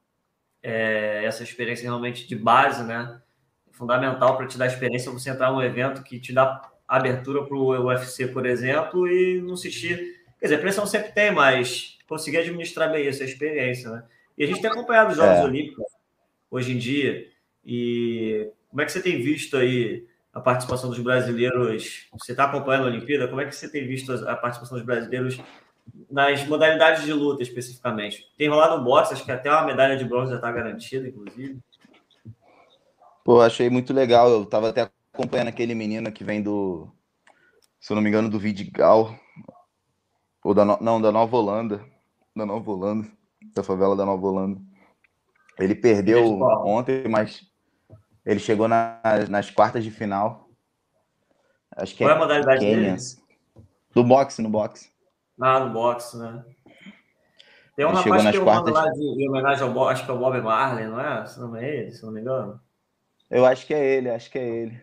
é, 0.64 1.24
essa 1.26 1.44
experiência 1.44 1.84
realmente 1.84 2.28
de 2.28 2.36
base, 2.36 2.84
né? 2.84 3.20
É 3.70 3.74
fundamental 3.74 4.38
para 4.38 4.48
te 4.48 4.58
dar 4.58 4.68
experiência 4.68 5.12
você 5.12 5.30
entrar 5.30 5.52
num 5.52 5.62
evento 5.62 6.04
que 6.04 6.20
te 6.20 6.34
dá 6.34 6.62
abertura 6.88 7.46
para 7.46 7.56
o 7.56 7.88
UFC, 7.88 8.28
por 8.28 8.46
exemplo, 8.46 9.08
e 9.08 9.42
não 9.42 9.54
assistir. 9.54 10.22
Quer 10.40 10.48
dizer, 10.48 10.58
pressão 10.60 10.86
sempre 10.86 11.12
tem, 11.12 11.32
mas 11.32 11.98
conseguir 12.08 12.38
administrar 12.38 12.92
bem 12.92 13.08
essa 13.08 13.24
experiência, 13.24 13.90
né? 13.90 14.04
E 14.38 14.44
a 14.44 14.48
gente 14.48 14.62
tem 14.62 14.70
acompanhado 14.70 15.12
os 15.12 15.18
Jogos 15.18 15.38
é. 15.38 15.44
Olímpicos 15.44 15.86
hoje 16.50 16.74
em 16.74 16.78
dia. 16.78 17.28
E 17.66 18.50
como 18.70 18.82
é 18.82 18.86
que 18.86 18.92
você 18.92 19.02
tem 19.02 19.22
visto 19.22 19.56
aí 19.56 20.06
a 20.34 20.40
participação 20.40 20.90
dos 20.90 21.00
brasileiros? 21.00 22.08
Você 22.20 22.32
está 22.32 22.46
acompanhando 22.46 22.86
a 22.86 22.88
Olimpíada? 22.88 23.28
Como 23.28 23.40
é 23.40 23.46
que 23.46 23.56
você 23.56 23.70
tem 23.70 23.88
visto 23.88 24.12
a 24.12 24.36
participação 24.36 24.78
dos 24.78 24.86
brasileiros 24.86 25.40
nas 26.12 26.46
modalidades 26.46 27.04
de 27.04 27.14
luta 27.14 27.42
especificamente. 27.42 28.28
Tem 28.38 28.50
rolado 28.50 28.84
boxe, 28.84 29.14
acho 29.14 29.24
que 29.24 29.32
até 29.32 29.50
uma 29.50 29.66
medalha 29.66 29.98
de 29.98 30.06
bronze 30.06 30.32
já 30.32 30.36
está 30.36 30.52
garantida, 30.52 31.08
inclusive. 31.08 31.60
Pô, 33.24 33.42
achei 33.42 33.70
muito 33.70 33.94
legal. 33.94 34.30
Eu 34.30 34.44
estava 34.44 34.70
até 34.70 34.90
acompanhando 35.14 35.48
aquele 35.48 35.74
menino 35.74 36.12
que 36.12 36.24
vem 36.24 36.42
do. 36.42 36.90
se 37.80 37.92
eu 37.92 37.96
não 37.96 38.02
me 38.02 38.10
engano, 38.10 38.30
do 38.30 38.40
Vidigal, 38.40 39.16
ou 40.44 40.54
da, 40.54 40.66
não, 40.66 41.02
da 41.02 41.12
Nova 41.12 41.38
Holanda, 41.38 41.86
da 42.36 42.46
Nova 42.46 42.72
Holanda, 42.72 43.08
da 43.56 43.64
favela 43.64 43.96
da 43.96 44.06
Nova 44.06 44.28
Holanda. 44.28 44.60
Ele 45.60 45.76
perdeu 45.76 46.42
ontem, 46.66 47.08
mas 47.08 47.42
ele 48.26 48.40
chegou 48.40 48.68
nas, 48.68 49.30
nas 49.30 49.50
quartas 49.50 49.84
de 49.84 49.92
final. 49.92 50.50
Acho 51.76 51.96
que 51.96 52.04
Qual 52.04 52.10
é, 52.10 52.14
é 52.14 52.16
a 52.16 52.20
modalidade 52.20 52.60
dele? 52.60 52.98
Do 53.94 54.04
boxe, 54.04 54.42
no 54.42 54.50
boxe. 54.50 54.91
Ah, 55.42 55.60
no 55.60 55.74
boxe, 55.74 56.18
né? 56.18 56.44
Tem 57.76 57.86
um 57.86 57.92
rapaz 57.92 58.30
que 58.30 58.38
eu 58.38 58.44
quartas... 58.44 58.74
lá 58.74 58.90
de, 58.90 59.16
de, 59.16 59.28
homenagem 59.28 59.64
ao 59.64 59.74
Bob, 59.74 59.92
acho 59.92 60.06
que 60.06 60.12
é 60.12 60.14
o 60.14 60.18
Bob 60.18 60.40
Marley, 60.42 60.86
não 60.86 61.00
é? 61.00 61.26
Se 61.26 61.40
não 61.40 61.56
é 61.56 61.78
ele, 61.78 61.92
se 61.92 62.04
não 62.04 62.12
me 62.12 62.22
engano. 62.22 62.60
Eu 63.30 63.46
acho 63.46 63.66
que 63.66 63.74
é 63.74 63.96
ele, 63.96 64.10
acho 64.10 64.30
que 64.30 64.38
é 64.38 64.48
ele. 64.48 64.82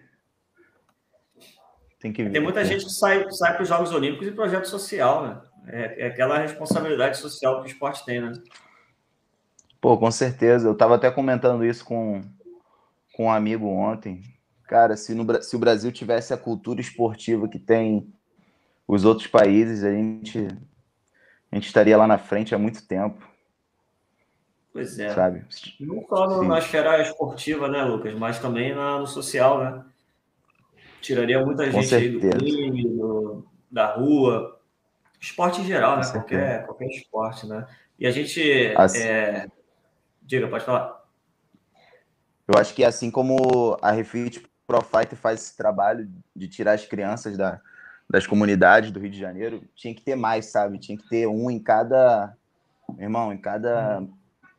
Tem 2.00 2.12
que 2.12 2.24
ver. 2.24 2.32
Tem 2.32 2.40
muita 2.40 2.64
gente 2.64 2.84
que 2.84 2.90
sai, 2.90 3.30
sai 3.30 3.54
para 3.54 3.62
os 3.62 3.68
Jogos 3.68 3.92
Olímpicos 3.92 4.26
e 4.26 4.32
projeto 4.32 4.66
social, 4.66 5.26
né? 5.26 5.40
É, 5.66 6.04
é, 6.04 6.06
aquela 6.06 6.38
responsabilidade 6.38 7.18
social 7.18 7.60
que 7.60 7.68
o 7.68 7.72
esporte 7.72 8.04
tem, 8.04 8.20
né? 8.20 8.32
Pô, 9.80 9.96
com 9.98 10.10
certeza. 10.10 10.68
Eu 10.68 10.72
estava 10.72 10.94
até 10.94 11.10
comentando 11.10 11.64
isso 11.64 11.84
com, 11.84 12.22
com 13.14 13.26
um 13.26 13.30
amigo 13.30 13.66
ontem. 13.66 14.22
Cara, 14.64 14.96
se, 14.96 15.14
no, 15.14 15.42
se 15.42 15.54
o 15.54 15.58
Brasil 15.58 15.92
tivesse 15.92 16.32
a 16.32 16.38
cultura 16.38 16.80
esportiva 16.80 17.48
que 17.48 17.58
tem 17.58 18.12
os 18.88 19.04
outros 19.04 19.26
países, 19.26 19.84
a 19.84 19.92
gente, 19.92 20.48
a 21.52 21.54
gente 21.54 21.66
estaria 21.66 21.94
lá 21.94 22.06
na 22.06 22.16
frente 22.16 22.54
há 22.54 22.58
muito 22.58 22.88
tempo. 22.88 23.22
Pois 24.72 24.98
é. 24.98 25.14
Sabe? 25.14 25.44
Não 25.78 26.06
só 26.08 26.26
no, 26.26 26.42
na 26.44 26.58
esfera 26.58 27.02
esportiva, 27.02 27.68
né, 27.68 27.82
Lucas, 27.82 28.14
mas 28.14 28.38
também 28.38 28.74
na, 28.74 28.98
no 28.98 29.06
social, 29.06 29.62
né? 29.62 29.84
Tiraria 31.02 31.44
muita 31.44 31.70
gente 31.70 31.94
aí 31.94 32.08
do 32.08 32.30
crime, 32.30 32.88
do, 32.88 33.46
da 33.70 33.94
rua, 33.94 34.58
esporte 35.20 35.60
em 35.60 35.64
geral, 35.64 35.98
né? 35.98 36.10
Qualquer, 36.10 36.64
qualquer 36.64 36.86
esporte, 36.86 37.46
né? 37.46 37.66
E 37.98 38.06
a 38.06 38.10
gente. 38.10 38.72
Assim, 38.76 39.02
é... 39.02 39.48
Diga, 40.22 40.48
pode 40.48 40.64
falar. 40.64 41.04
Eu 42.46 42.58
acho 42.58 42.74
que 42.74 42.82
assim 42.82 43.10
como 43.10 43.76
a 43.82 43.90
Refit 43.90 44.42
Pro 44.66 44.82
Fighter 44.82 45.18
faz 45.18 45.40
esse 45.40 45.56
trabalho 45.56 46.08
de 46.34 46.48
tirar 46.48 46.72
as 46.72 46.86
crianças 46.86 47.36
da, 47.36 47.60
das 48.08 48.26
comunidades 48.26 48.90
do 48.90 49.00
Rio 49.00 49.10
de 49.10 49.18
Janeiro, 49.18 49.62
tinha 49.74 49.94
que 49.94 50.02
ter 50.02 50.16
mais, 50.16 50.46
sabe? 50.46 50.78
Tinha 50.78 50.96
que 50.96 51.08
ter 51.08 51.26
um 51.26 51.50
em 51.50 51.58
cada. 51.58 52.34
Meu 52.88 53.04
irmão, 53.04 53.32
em 53.32 53.38
cada. 53.38 54.02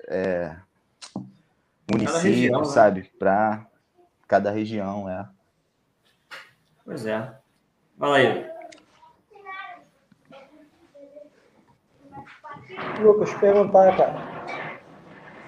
É, 0.08 0.56
município, 1.91 2.13
cada 2.13 2.29
região, 2.29 2.60
né? 2.60 2.65
sabe? 2.65 3.01
Né? 3.01 3.08
Para 3.18 3.68
cada 4.27 4.51
região, 4.51 5.10
é. 5.10 5.27
Pois 6.86 7.06
é. 7.06 7.34
Fala 7.98 8.18
aí. 8.18 8.50
Lucas, 13.01 13.34
perguntar, 13.36 13.98
cara. 13.98 14.39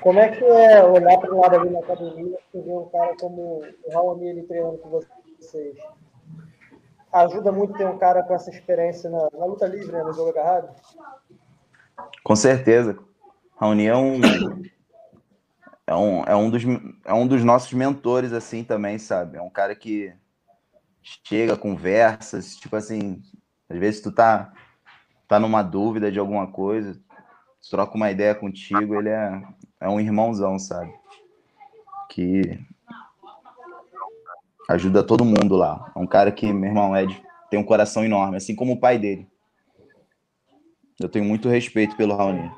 Como 0.01 0.19
é 0.19 0.29
que 0.29 0.43
é 0.43 0.83
olhar 0.83 1.19
para 1.19 1.33
um 1.33 1.41
lado 1.41 1.55
ali 1.57 1.69
na 1.69 1.79
academia 1.79 2.37
e 2.53 2.59
ver 2.59 2.71
um 2.71 2.89
cara 2.89 3.15
como 3.19 3.61
o 3.83 3.93
Raoni 3.93 4.29
ele 4.29 4.43
treinando 4.43 4.79
com 4.79 4.89
vocês? 4.89 5.77
Ajuda 7.11 7.51
muito 7.51 7.73
ter 7.73 7.85
um 7.85 7.97
cara 7.97 8.23
com 8.23 8.33
essa 8.33 8.49
experiência 8.49 9.09
na, 9.09 9.29
na 9.37 9.45
luta 9.45 9.65
livre, 9.67 9.91
né, 9.91 10.03
no 10.03 10.13
jogo 10.13 10.29
agarrado? 10.29 10.73
Com 12.23 12.35
certeza. 12.35 12.97
Raoni 13.59 13.85
é 13.85 13.95
um, 13.95 14.21
é 15.85 15.95
um, 15.95 16.23
é 16.23 16.35
um, 16.35 16.49
dos, 16.49 16.63
é 17.05 17.13
um 17.13 17.27
dos 17.27 17.43
nossos 17.43 17.73
mentores, 17.73 18.33
assim, 18.33 18.63
também, 18.63 18.97
sabe? 18.97 19.37
É 19.37 19.41
um 19.41 19.49
cara 19.49 19.75
que 19.75 20.13
chega, 21.01 21.57
conversa, 21.57 22.39
tipo 22.41 22.75
assim, 22.75 23.21
às 23.69 23.77
vezes 23.77 24.01
tu 24.01 24.11
tá, 24.11 24.53
tá 25.27 25.39
numa 25.39 25.61
dúvida 25.63 26.11
de 26.11 26.19
alguma 26.19 26.47
coisa, 26.47 26.99
troca 27.69 27.95
uma 27.95 28.11
ideia 28.11 28.35
contigo, 28.35 28.95
ele 28.95 29.09
é, 29.09 29.41
é 29.79 29.89
um 29.89 29.99
irmãozão, 29.99 30.57
sabe? 30.57 30.93
Que 32.09 32.59
ajuda 34.73 35.03
todo 35.03 35.25
mundo 35.25 35.55
lá. 35.55 35.91
É 35.95 35.99
um 35.99 36.07
cara 36.07 36.31
que, 36.31 36.51
meu 36.51 36.69
irmão, 36.69 36.95
Ed, 36.95 37.21
tem 37.49 37.59
um 37.59 37.63
coração 37.63 38.03
enorme, 38.03 38.37
assim 38.37 38.55
como 38.55 38.73
o 38.73 38.79
pai 38.79 38.97
dele. 38.97 39.27
Eu 40.99 41.09
tenho 41.09 41.25
muito 41.25 41.49
respeito 41.49 41.95
pelo 41.95 42.15
Raoni. 42.15 42.51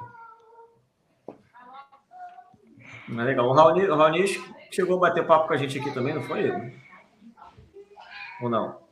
É 3.09 3.23
legal. 3.23 3.47
O 3.47 3.53
Raoni, 3.53 3.85
o 3.87 3.95
Raoni 3.95 4.25
chegou 4.71 4.97
a 4.97 5.01
bater 5.01 5.25
papo 5.25 5.47
com 5.47 5.53
a 5.53 5.57
gente 5.57 5.79
aqui 5.79 5.91
também, 5.93 6.13
não 6.13 6.23
foi 6.23 6.41
ele? 6.41 6.73
Ou 8.41 8.49
não? 8.49 8.83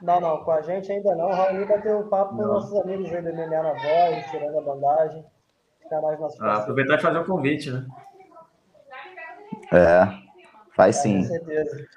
Não, 0.00 0.20
não, 0.20 0.44
com 0.44 0.50
a 0.52 0.62
gente 0.62 0.90
ainda 0.90 1.14
não. 1.14 1.28
O 1.28 1.82
ter 1.82 1.94
um 1.94 2.08
papo 2.08 2.36
com 2.36 2.42
nossos 2.42 2.76
amigos 2.80 3.10
do 3.10 3.16
MMA 3.16 3.62
na 3.62 3.72
voz, 3.72 4.30
tirando 4.30 4.58
a 4.58 4.62
bandagem. 4.62 5.24
Ficar 5.82 6.00
nossos 6.00 6.40
ah, 6.40 6.58
aproveitar 6.58 6.98
e 6.98 7.02
fazer 7.02 7.18
o 7.18 7.22
um 7.22 7.24
convite, 7.24 7.70
né? 7.70 7.86
É, 9.72 10.08
faz 10.74 10.98
é, 10.98 11.00
sim. 11.00 11.18
Com 11.18 11.24
certeza. 11.24 11.88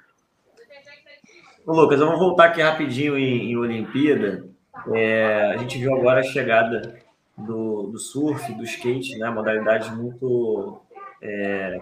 Ô, 1.64 1.72
Lucas, 1.72 2.00
vamos 2.00 2.18
voltar 2.18 2.46
aqui 2.46 2.60
rapidinho 2.60 3.16
em, 3.16 3.52
em 3.52 3.56
Olimpíada. 3.56 4.48
É, 4.92 5.52
a 5.54 5.56
gente 5.58 5.78
viu 5.78 5.94
agora 5.94 6.18
a 6.18 6.24
chegada 6.24 6.98
do, 7.38 7.84
do 7.84 7.98
surf, 7.98 8.52
do 8.54 8.64
skate, 8.64 9.16
né? 9.16 9.30
Modalidades 9.30 9.88
muito 9.96 10.80
é, 11.22 11.80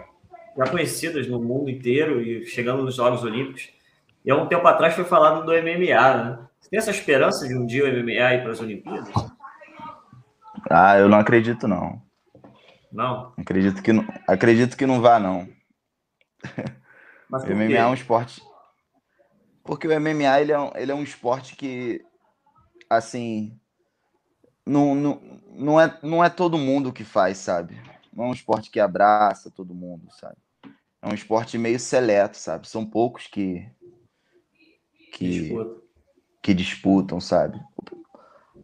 já 0.57 0.67
conhecidas 0.67 1.27
no 1.27 1.41
mundo 1.41 1.71
inteiro 1.71 2.21
e 2.21 2.45
chegando 2.45 2.83
nos 2.83 2.97
Jogos 2.97 3.25
Olímpicos. 3.25 3.71
E 4.23 4.31
há 4.31 4.37
um 4.37 4.47
tempo 4.47 4.67
atrás 4.69 4.93
foi 4.93 5.05
falado 5.05 5.47
do 5.47 5.53
MMA, 5.53 6.15
né? 6.15 6.39
Você 6.61 6.69
tem 6.69 6.79
essa 6.79 6.91
esperança 6.91 7.49
de 7.49 7.57
um 7.57 7.65
dia 7.65 7.85
o 7.85 7.89
MMA 7.89 8.35
ir 8.35 8.43
para 8.43 8.53
as 8.53 8.61
Olimpíadas? 8.61 9.09
Ah, 10.69 10.99
eu 10.99 11.09
não 11.09 11.19
acredito, 11.19 11.67
não. 11.67 12.03
Não? 12.93 13.33
Acredito 13.39 13.83
que 13.83 13.95
não, 13.95 14.05
acredito 14.29 14.77
que 14.77 14.85
não 14.85 15.01
vá, 15.01 15.19
não. 15.19 15.49
Mas 17.31 17.45
o 17.49 17.57
MMA 17.57 17.77
é 17.77 17.87
um 17.87 17.95
esporte. 17.95 18.43
Porque 19.71 19.87
o 19.87 20.01
MMA 20.01 20.41
ele 20.41 20.51
é 20.51 20.59
um, 20.59 20.73
ele 20.75 20.91
é 20.91 20.95
um 20.97 21.05
esporte 21.05 21.55
que, 21.55 22.05
assim, 22.91 23.57
não, 24.67 24.97
não, 24.97 25.23
não, 25.49 25.81
é, 25.81 25.97
não 26.03 26.25
é 26.25 26.29
todo 26.29 26.59
mundo 26.59 26.93
que 26.93 27.05
faz, 27.05 27.39
sabe? 27.39 27.81
Não 28.13 28.25
é 28.25 28.27
um 28.31 28.33
esporte 28.33 28.69
que 28.69 28.81
abraça 28.81 29.49
todo 29.49 29.73
mundo, 29.73 30.09
sabe? 30.19 30.35
É 31.01 31.07
um 31.07 31.15
esporte 31.15 31.57
meio 31.57 31.79
seleto, 31.79 32.37
sabe? 32.37 32.69
São 32.69 32.85
poucos 32.85 33.29
que, 33.29 33.65
que, 35.13 35.41
Disputa. 35.41 35.81
que 36.43 36.53
disputam, 36.53 37.21
sabe? 37.21 37.63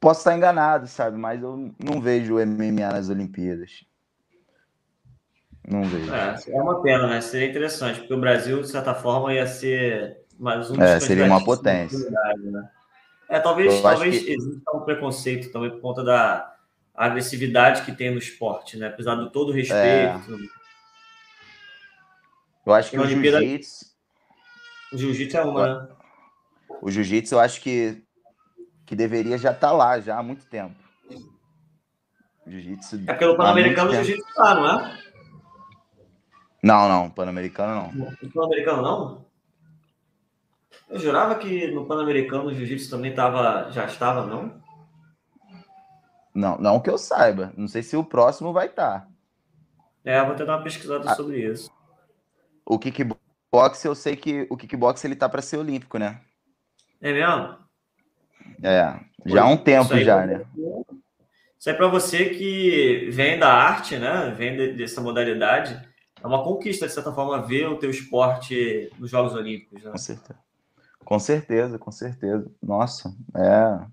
Posso 0.01 0.19
estar 0.23 0.37
enganado, 0.37 0.89
sabe? 0.89 1.17
Mas 1.17 1.41
eu 1.41 1.73
não 1.79 2.01
vejo 2.01 2.35
o 2.35 2.45
MMA 2.45 2.93
nas 2.93 3.09
Olimpíadas. 3.09 3.85
Não 5.69 5.85
vejo. 5.85 6.13
É, 6.13 6.37
é 6.49 6.61
uma 6.61 6.83
pena, 6.83 7.07
né? 7.07 7.21
Seria 7.21 7.49
interessante, 7.49 8.01
porque 8.01 8.15
o 8.15 8.21
Brasil, 8.21 8.61
de 8.61 8.69
certa 8.69 8.93
forma, 8.93 9.33
ia 9.33 9.47
ser 9.47 10.26
mais 10.39 10.71
um 10.71 10.81
É, 10.81 11.01
seria 11.01 11.25
uma 11.25 11.45
potência. 11.45 12.11
Né? 12.11 12.69
É, 13.29 13.41
talvez, 13.41 13.81
talvez 13.81 14.23
que... 14.23 14.33
exista 14.33 14.77
um 14.77 14.81
preconceito 14.81 15.51
também 15.51 15.71
por 15.71 15.81
conta 15.81 16.05
da 16.05 16.57
agressividade 16.95 17.83
que 17.83 17.93
tem 17.93 18.11
no 18.11 18.19
esporte, 18.19 18.77
né? 18.77 18.89
Apesar 18.89 19.17
de 19.17 19.31
todo 19.31 19.51
o 19.51 19.53
respeito. 19.53 19.83
É... 19.83 20.21
Eu 22.65 22.75
acho 22.75 22.91
que 22.91 22.99
o 22.99 23.07
jiu-jitsu. 23.07 23.87
O 24.93 24.99
jiu-jitsu 24.99 25.37
é 25.37 25.45
uma, 25.45 25.83
né? 25.83 25.89
O 26.81 26.91
jiu-jitsu 26.91 27.35
eu 27.35 27.41
acho 27.41 27.61
que, 27.61 28.03
que 28.85 28.97
deveria 28.97 29.39
já 29.39 29.51
estar 29.51 29.69
tá 29.69 29.73
lá 29.73 30.01
já 30.01 30.19
há 30.19 30.23
muito 30.23 30.47
tempo. 30.47 30.75
Jiu-jitsu. 32.47 33.03
É 33.07 33.15
pelo 33.15 33.37
Pan-Americano 33.37 33.91
o 33.91 33.95
jiu-jitsu 33.95 34.35
tá, 34.35 34.55
não 34.55 34.81
é? 34.81 34.99
Não, 36.63 36.89
não, 36.89 37.11
Pan-Americano 37.11 37.93
não. 37.93 38.13
No 38.23 38.31
Pan-Americano 38.31 38.83
não? 38.83 39.26
Eu 40.89 40.99
jurava 41.01 41.35
que 41.35 41.69
no 41.69 41.87
Pan-Americano 41.87 42.47
o 42.47 42.55
jiu-jitsu 42.55 42.91
também 42.91 43.15
tava, 43.15 43.71
já 43.71 43.85
estava, 43.87 44.25
não? 44.25 44.63
Não, 46.35 46.59
não 46.59 46.81
que 46.81 46.91
eu 46.91 46.99
saiba. 46.99 47.53
Não 47.57 47.67
sei 47.67 47.83
se 47.83 47.97
o 47.97 48.05
próximo 48.05 48.53
vai 48.53 48.67
estar. 48.67 49.01
Tá. 49.01 49.09
É, 50.05 50.25
vou 50.25 50.37
tentar 50.37 50.57
uma 50.57 50.63
pesquisada 50.63 51.11
ah, 51.11 51.15
sobre 51.15 51.39
isso. 51.39 51.71
O 52.65 52.79
kickbox, 52.79 53.85
eu 53.85 53.95
sei 53.95 54.15
que 54.15 54.47
o 54.49 54.57
kickbox 54.57 55.05
ele 55.05 55.17
tá 55.17 55.29
para 55.29 55.43
ser 55.43 55.57
olímpico, 55.57 55.99
né? 55.99 56.21
É 57.01 57.13
mesmo? 57.13 57.57
É, 58.63 59.01
já 59.25 59.43
há 59.43 59.49
um 59.49 59.57
tempo 59.57 59.99
já, 59.99 60.25
né? 60.25 60.47
Isso 61.59 61.71
aí 61.71 61.77
para 61.77 61.89
você 61.89 62.27
que 62.31 63.09
vem 63.11 63.39
da 63.39 63.53
arte, 63.53 63.99
né? 63.99 64.33
Vem 64.37 64.77
dessa 64.77 65.01
modalidade, 65.01 65.81
é 66.23 66.27
uma 66.27 66.45
conquista, 66.45 66.87
de 66.87 66.93
certa 66.93 67.13
forma, 67.13 67.43
ver 67.43 67.67
o 67.67 67.77
teu 67.77 67.91
esporte 67.91 68.91
nos 68.99 69.11
Jogos 69.11 69.35
Olímpicos, 69.35 69.83
né? 69.83 69.91
Com 69.91 69.99
certeza. 69.99 70.46
Com 71.07 71.21
certeza, 71.21 71.79
com 71.79 71.93
certeza. 71.93 72.51
Nossa, 72.61 73.15
é. 73.37 73.87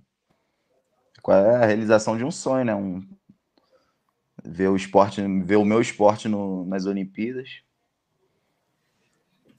Qual 1.21 1.37
é 1.37 1.55
a 1.55 1.65
realização 1.65 2.17
de 2.17 2.25
um 2.25 2.31
sonho, 2.31 2.65
né? 2.65 2.75
Um... 2.75 3.07
Ver 4.43 4.67
o 4.67 4.75
esporte, 4.75 5.21
ver 5.43 5.57
o 5.57 5.63
meu 5.63 5.79
esporte 5.79 6.27
no... 6.27 6.65
nas 6.65 6.87
Olimpíadas. 6.87 7.61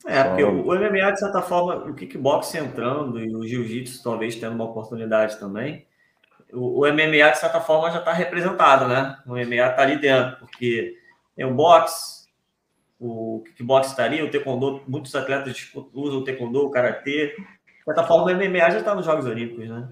É, 0.04 0.24
porque 0.24 0.42
o 0.44 0.64
MMA, 0.64 1.12
de 1.12 1.20
certa 1.20 1.40
forma, 1.40 1.76
o 1.76 1.94
kickboxing 1.94 2.58
entrando 2.58 3.18
e 3.20 3.34
o 3.34 3.46
jiu-jitsu 3.46 4.02
talvez 4.02 4.34
tendo 4.34 4.54
uma 4.54 4.64
oportunidade 4.64 5.38
também, 5.38 5.86
o, 6.52 6.80
o 6.80 6.92
MMA, 6.92 7.30
de 7.30 7.38
certa 7.38 7.60
forma, 7.60 7.90
já 7.90 8.00
está 8.00 8.12
representado, 8.12 8.88
né? 8.88 9.16
O 9.26 9.34
MMA 9.34 9.70
está 9.70 9.82
ali 9.82 9.98
dentro, 9.98 10.38
porque 10.40 10.98
tem 11.36 11.46
o 11.46 11.54
boxe, 11.54 12.23
o 12.98 13.42
kickbox 13.46 13.88
estaria, 13.88 14.24
o 14.24 14.30
taekwondo, 14.30 14.83
muitos 14.87 15.14
atletas 15.14 15.72
usam 15.92 16.20
o 16.20 16.24
taekwondo, 16.24 16.66
o 16.66 16.70
karatê. 16.70 17.35
De 17.37 17.85
certa 17.85 18.04
forma, 18.04 18.24
o 18.24 18.35
MMA 18.35 18.70
já 18.70 18.78
está 18.78 18.94
nos 18.94 19.04
Jogos 19.04 19.26
Olímpicos, 19.26 19.68
né? 19.68 19.90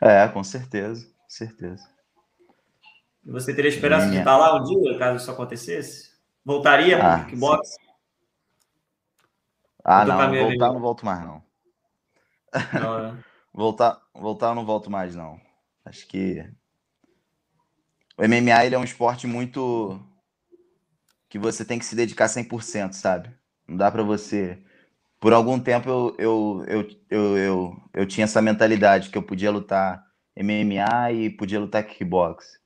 É, 0.00 0.26
com 0.28 0.42
certeza, 0.42 1.06
certeza. 1.28 1.88
E 3.24 3.30
você 3.30 3.54
teria 3.54 3.68
esperança 3.68 4.10
de 4.10 4.18
estar 4.18 4.36
lá 4.36 4.56
um 4.56 4.64
dia, 4.64 4.98
caso 4.98 5.16
isso 5.16 5.30
acontecesse? 5.30 6.14
Voltaria 6.44 7.02
ah, 7.02 7.24
kickbox? 7.24 7.76
Ah, 9.82 10.04
não, 10.04 10.16
voltar 10.16 10.72
não 10.72 10.80
volto 10.80 11.04
mais, 11.04 11.20
não. 11.24 11.42
não 12.72 13.12
né? 13.12 13.24
voltar, 13.52 14.00
voltar 14.14 14.48
eu 14.48 14.54
não 14.54 14.64
volto 14.64 14.90
mais, 14.90 15.14
não. 15.14 15.40
Acho 15.84 16.06
que 16.06 16.46
o 18.16 18.22
MMA 18.22 18.64
ele 18.64 18.74
é 18.74 18.78
um 18.78 18.84
esporte 18.84 19.26
muito 19.26 20.00
que 21.34 21.38
você 21.38 21.64
tem 21.64 21.80
que 21.80 21.84
se 21.84 21.96
dedicar 21.96 22.28
100%, 22.28 22.92
sabe? 22.92 23.28
Não 23.66 23.76
dá 23.76 23.90
para 23.90 24.04
você. 24.04 24.56
Por 25.18 25.32
algum 25.32 25.58
tempo 25.58 25.90
eu, 25.90 26.14
eu, 26.16 26.64
eu, 26.68 26.88
eu, 27.10 27.36
eu, 27.36 27.76
eu 27.92 28.06
tinha 28.06 28.22
essa 28.22 28.40
mentalidade 28.40 29.10
que 29.10 29.18
eu 29.18 29.22
podia 29.22 29.50
lutar 29.50 30.00
MMA 30.36 31.10
e 31.10 31.30
podia 31.30 31.58
lutar 31.58 31.82
kickbox. 31.82 32.60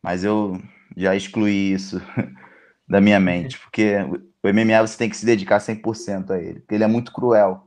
Mas 0.00 0.22
eu 0.22 0.62
já 0.96 1.16
excluí 1.16 1.72
isso 1.72 2.00
da 2.88 3.00
minha 3.00 3.18
mente, 3.18 3.58
porque 3.58 3.96
o 4.40 4.48
MMA 4.48 4.86
você 4.86 4.96
tem 4.96 5.10
que 5.10 5.16
se 5.16 5.26
dedicar 5.26 5.58
100% 5.58 6.30
a 6.30 6.38
ele, 6.38 6.60
porque 6.60 6.76
ele 6.76 6.84
é 6.84 6.88
muito 6.88 7.12
cruel, 7.12 7.66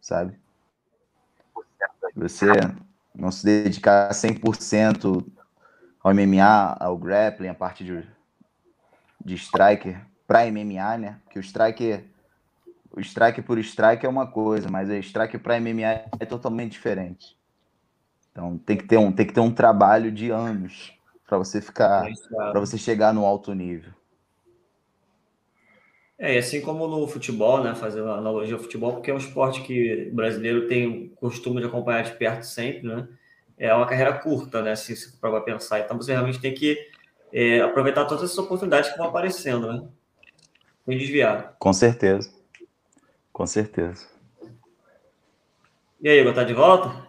sabe? 0.00 0.36
Você 2.16 2.46
não 3.14 3.30
se 3.30 3.44
dedicar 3.44 4.10
100% 4.10 5.24
ao 6.02 6.12
MMA, 6.12 6.76
ao 6.80 6.98
grappling, 6.98 7.46
a 7.46 7.54
parte 7.54 7.84
de, 7.84 8.15
de 9.26 9.34
striker 9.34 10.00
para 10.26 10.46
MMA, 10.46 10.98
né? 10.98 11.20
Que 11.28 11.38
o 11.38 11.40
striker 11.40 12.04
o 12.92 13.00
strike 13.00 13.42
por 13.42 13.58
strike 13.58 14.06
é 14.06 14.08
uma 14.08 14.26
coisa, 14.26 14.70
mas 14.70 14.88
o 14.88 14.94
strike 14.94 15.36
para 15.36 15.60
MMA 15.60 16.06
é 16.18 16.24
totalmente 16.24 16.72
diferente. 16.72 17.36
Então 18.30 18.56
tem 18.56 18.76
que 18.76 18.84
ter 18.84 18.96
um 18.96 19.12
tem 19.12 19.26
que 19.26 19.34
ter 19.34 19.40
um 19.40 19.52
trabalho 19.52 20.12
de 20.12 20.30
anos 20.30 20.94
para 21.26 21.36
você 21.36 21.60
ficar, 21.60 22.06
para 22.30 22.60
você 22.60 22.78
chegar 22.78 23.12
no 23.12 23.26
alto 23.26 23.52
nível. 23.52 23.92
É, 26.18 26.34
e 26.34 26.38
assim 26.38 26.62
como 26.62 26.86
no 26.86 27.06
futebol, 27.06 27.62
né, 27.62 27.74
fazendo 27.74 28.10
analogia 28.10 28.54
ao 28.54 28.62
futebol, 28.62 28.94
porque 28.94 29.10
é 29.10 29.14
um 29.14 29.18
esporte 29.18 29.60
que 29.62 30.08
o 30.10 30.14
brasileiro 30.14 30.66
tem 30.66 30.86
o 30.86 31.16
costume 31.16 31.60
de 31.60 31.66
acompanhar 31.66 32.04
de 32.04 32.12
perto 32.12 32.44
sempre, 32.44 32.86
né? 32.86 33.06
É 33.58 33.74
uma 33.74 33.86
carreira 33.86 34.14
curta, 34.14 34.62
né, 34.62 34.76
se 34.76 34.96
você 34.96 35.10
for 35.18 35.40
pensar. 35.42 35.80
Então 35.80 35.96
você 35.96 36.12
realmente 36.12 36.40
tem 36.40 36.54
que 36.54 36.78
é, 37.32 37.60
aproveitar 37.60 38.04
todas 38.04 38.24
essas 38.24 38.38
oportunidades 38.38 38.90
que 38.90 38.98
vão 38.98 39.08
aparecendo, 39.08 39.72
né? 39.72 39.88
Sem 40.84 40.98
desviar. 40.98 41.56
Com 41.58 41.72
certeza. 41.72 42.30
Com 43.32 43.46
certeza. 43.46 44.06
E 46.00 46.08
aí, 46.08 46.20
Igor, 46.20 46.34
tá 46.34 46.44
de 46.44 46.54
volta? 46.54 47.06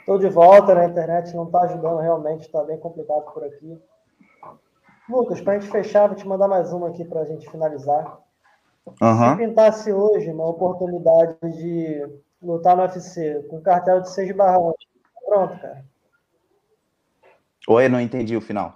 Estou 0.00 0.18
de 0.18 0.28
volta, 0.28 0.74
né? 0.74 0.86
a 0.86 0.88
internet 0.88 1.34
não 1.34 1.44
está 1.44 1.60
ajudando 1.62 1.98
realmente, 1.98 2.46
está 2.46 2.62
bem 2.64 2.78
complicado 2.78 3.32
por 3.32 3.44
aqui. 3.44 3.78
Lucas, 5.08 5.40
para 5.40 5.54
a 5.54 5.58
gente 5.58 5.70
fechar, 5.70 6.06
vou 6.06 6.16
te 6.16 6.26
mandar 6.26 6.48
mais 6.48 6.72
uma 6.72 6.88
aqui 6.88 7.04
para 7.04 7.20
a 7.20 7.24
gente 7.24 7.50
finalizar. 7.50 8.18
Uhum. 9.00 9.30
Se 9.30 9.36
pintasse 9.36 9.92
hoje 9.92 10.30
uma 10.30 10.48
oportunidade 10.48 11.36
de 11.52 12.06
lutar 12.40 12.76
no 12.76 12.82
UFC 12.82 13.42
com 13.48 13.60
cartel 13.60 14.00
de 14.00 14.10
6 14.10 14.34
barrões, 14.34 14.76
pronto, 15.26 15.60
cara. 15.60 15.84
Oi, 17.66 17.88
não 17.88 18.00
entendi 18.00 18.36
o 18.36 18.40
final. 18.40 18.74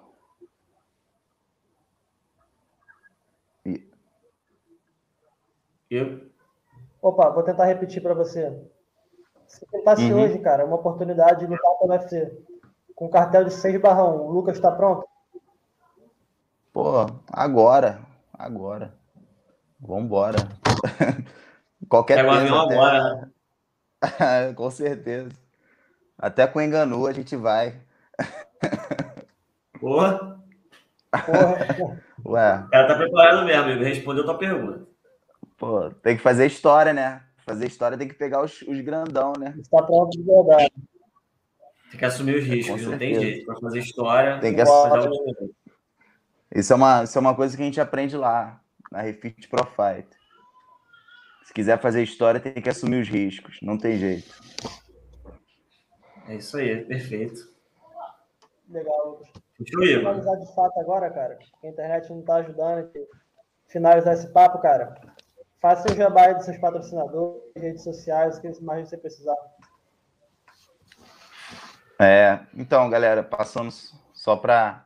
Eu? 5.89 6.31
Opa, 7.03 7.29
vou 7.31 7.43
tentar 7.43 7.67
repetir 7.67 8.03
para 8.03 8.15
você. 8.15 8.51
Se 9.47 9.67
tentasse 9.67 10.11
uhum. 10.11 10.23
hoje, 10.23 10.39
cara, 10.39 10.65
uma 10.65 10.77
oportunidade 10.77 11.41
de 11.41 11.47
lutar 11.47 11.75
pelo 11.79 11.93
UFC, 11.93 12.45
com 12.95 13.11
cartel 13.11 13.45
de 13.45 13.53
6 13.53 13.79
barrão, 13.81 14.23
o 14.23 14.31
Lucas 14.31 14.57
está 14.57 14.71
pronto? 14.73 15.07
Pô, 16.73 17.07
agora, 17.31 18.01
agora. 18.33 18.95
Vambora. 19.79 20.39
Qualquer 21.89 22.27
avião 22.27 22.63
até... 22.63 22.75
agora, 22.75 23.15
né? 23.15 23.32
com 24.57 24.71
certeza. 24.71 25.31
Até 26.19 26.47
com 26.47 26.61
Enganu 26.61 27.07
a 27.07 27.13
gente 27.13 27.37
vai. 27.37 27.81
Porra. 29.81 30.41
Porra. 31.11 32.03
Ué. 32.25 32.65
O 32.67 32.71
cara 32.71 32.87
tá 32.87 32.97
preparado 32.97 33.45
mesmo, 33.45 33.71
ele 33.71 33.85
respondeu 33.85 34.23
a 34.23 34.27
tua 34.27 34.39
pergunta. 34.39 34.87
Pô, 35.57 35.91
tem 35.91 36.17
que 36.17 36.23
fazer 36.23 36.47
história, 36.47 36.93
né? 36.93 37.23
fazer 37.45 37.67
história 37.67 37.99
tem 37.99 38.09
que 38.09 38.15
pegar 38.15 38.43
os, 38.43 38.63
os 38.63 38.81
grandão, 38.81 39.33
né? 39.39 39.55
Está 39.59 39.83
pronto 39.83 40.11
de 40.11 40.23
verdade. 40.23 40.73
Tem 41.91 41.99
que 41.99 42.05
assumir 42.05 42.37
os 42.37 42.45
riscos, 42.45 42.83
não 42.83 42.97
tem 42.97 43.15
jeito. 43.15 43.47
Para 43.47 43.61
fazer 43.61 43.79
história, 43.81 44.41
tem 44.41 44.55
que 44.55 44.61
assumir. 44.61 45.11
Isso 46.55 46.73
é, 46.73 46.77
uma, 46.77 47.05
isso 47.05 47.19
é 47.19 47.21
uma 47.21 47.35
coisa 47.35 47.57
que 47.57 47.63
a 47.63 47.67
gente 47.67 47.81
aprende 47.81 48.17
lá, 48.17 48.61
na 48.91 49.03
Refit 49.03 49.49
Profit. 49.49 50.07
Se 51.45 51.53
quiser 51.53 51.81
fazer 51.81 52.03
história, 52.03 52.41
tem 52.41 52.63
que 52.63 52.69
assumir 52.69 53.03
os 53.03 53.09
riscos. 53.09 53.59
Não 53.63 53.77
tem 53.77 53.99
jeito. 53.99 54.33
É 56.29 56.37
isso 56.37 56.57
aí, 56.57 56.85
perfeito. 56.85 57.53
Legal, 58.69 59.11
Lucas. 59.11 59.43
Finalizar 59.69 60.37
de 60.39 60.55
fato 60.55 60.81
agora, 60.81 61.11
cara. 61.11 61.39
A 61.63 61.67
internet 61.69 62.11
não 62.11 62.21
está 62.21 62.37
ajudando. 62.37 62.91
Finalizar 63.69 64.15
esse 64.15 64.33
papo, 64.33 64.61
cara. 64.61 64.95
Faça 65.61 65.93
o 65.93 65.95
jabá 65.95 66.33
dos 66.33 66.45
seus 66.45 66.59
patrocinadores, 66.59 67.43
redes 67.57 67.85
sociais, 67.85 68.39
o 68.39 68.41
que 68.41 68.63
mais 68.63 68.89
você 68.89 68.99
precisar. 68.99 69.37
É, 72.01 72.41
então, 72.55 72.91
galera, 72.91 73.23
passamos 73.23 73.95
só 74.13 74.37
para 74.37 74.85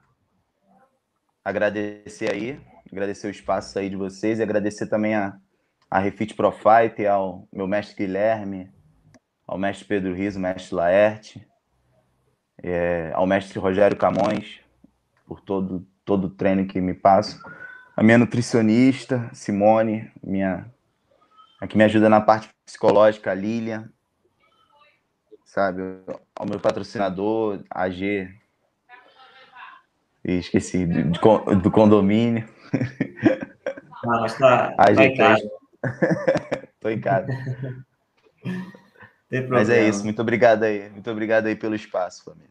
agradecer 1.43 2.31
aí, 2.31 2.61
agradecer 2.93 3.27
o 3.27 3.31
espaço 3.31 3.79
aí 3.79 3.89
de 3.89 3.97
vocês 3.97 4.39
e 4.39 4.43
agradecer 4.43 4.87
também 4.87 5.15
a, 5.15 5.39
a 5.91 5.99
Refit 5.99 6.35
Profite, 6.35 7.07
ao 7.07 7.49
meu 7.53 7.67
mestre 7.67 7.97
Guilherme, 7.97 8.71
ao 9.47 9.59
mestre 9.59 9.87
Pedro 9.87 10.15
Riso, 10.15 10.41
mestre 10.41 10.75
Laerte, 10.75 11.47
é, 12.63 13.13
ao 13.15 13.27
mestre 13.27 13.59
Rogério 13.59 13.97
Camões, 13.97 14.61
por 15.27 15.41
todo, 15.41 15.87
todo 16.05 16.25
o 16.27 16.31
treino 16.31 16.67
que 16.67 16.81
me 16.81 16.95
passo 16.95 17.41
a 17.97 18.03
minha 18.03 18.19
nutricionista, 18.19 19.31
Simone, 19.33 20.13
minha, 20.23 20.71
a 21.59 21.67
que 21.67 21.79
me 21.79 21.85
ajuda 21.85 22.11
na 22.11 22.21
parte 22.21 22.51
psicológica, 22.67 23.31
a 23.31 23.35
Lilian, 23.35 23.89
sabe? 25.47 25.81
Ao 26.35 26.47
meu 26.47 26.61
patrocinador, 26.61 27.65
a 27.71 27.89
G. 27.89 28.29
E 30.23 30.33
esqueci, 30.33 30.85
do, 30.85 31.55
do 31.57 31.71
condomínio. 31.71 32.47
Ah, 34.05 34.21
mas 34.21 34.37
tá, 34.37 34.75
a 34.77 34.95
tá 34.95 35.17
casa. 35.17 35.51
Tô 36.81 36.89
em 36.89 37.01
casa. 37.01 37.27
Mas 39.49 39.69
é 39.69 39.89
isso, 39.89 40.05
muito 40.05 40.23
obrigado 40.23 40.63
aí. 40.63 40.89
Muito 40.91 41.11
obrigado 41.11 41.47
aí 41.47 41.57
pelo 41.57 41.75
espaço, 41.75 42.25
família. 42.25 42.51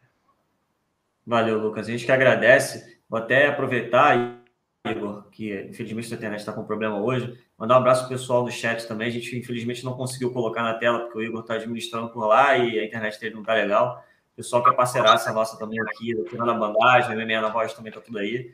Valeu, 1.26 1.58
Lucas. 1.58 1.88
A 1.88 1.92
gente 1.92 2.06
que 2.06 2.12
agradece. 2.12 3.00
Vou 3.10 3.20
até 3.20 3.48
aproveitar 3.48 4.44
Igor, 4.86 5.30
que 5.32 5.54
infelizmente 5.70 6.14
a 6.14 6.18
internet 6.18 6.40
está 6.40 6.54
com 6.54 6.64
problema 6.64 7.00
hoje. 7.00 7.40
Mandar 7.58 7.76
um 7.76 7.80
abraço 7.80 8.02
pro 8.02 8.10
pessoal 8.10 8.44
do 8.44 8.52
chat 8.52 8.88
também. 8.88 9.08
A 9.08 9.12
gente 9.12 9.38
infelizmente 9.38 9.84
não 9.84 9.94
conseguiu 9.94 10.32
colocar 10.32 10.64
na 10.64 10.76
tela, 10.76 11.00
porque 11.00 11.18
o 11.18 11.24
Igor 11.24 11.42
está 11.42 11.56
administrando 11.56 12.10
por 12.10 12.28
lá 12.28 12.58
e 12.58 12.80
a 12.80 12.86
internet 12.86 13.20
dele 13.20 13.34
não 13.34 13.42
está 13.42 13.54
legal. 13.54 14.04
O 14.34 14.36
pessoal 14.36 14.64
que 14.64 14.70
é 14.70 14.74
parceiraça 14.74 15.32
nossa 15.32 15.58
também 15.58 15.80
aqui, 15.82 16.14
do 16.14 16.46
na 16.46 16.54
bandagem, 16.54 17.16
MMA 17.16 17.42
na 17.42 17.50
voz 17.50 17.74
também 17.74 17.90
está 17.90 18.02
tudo 18.02 18.20
aí. 18.20 18.52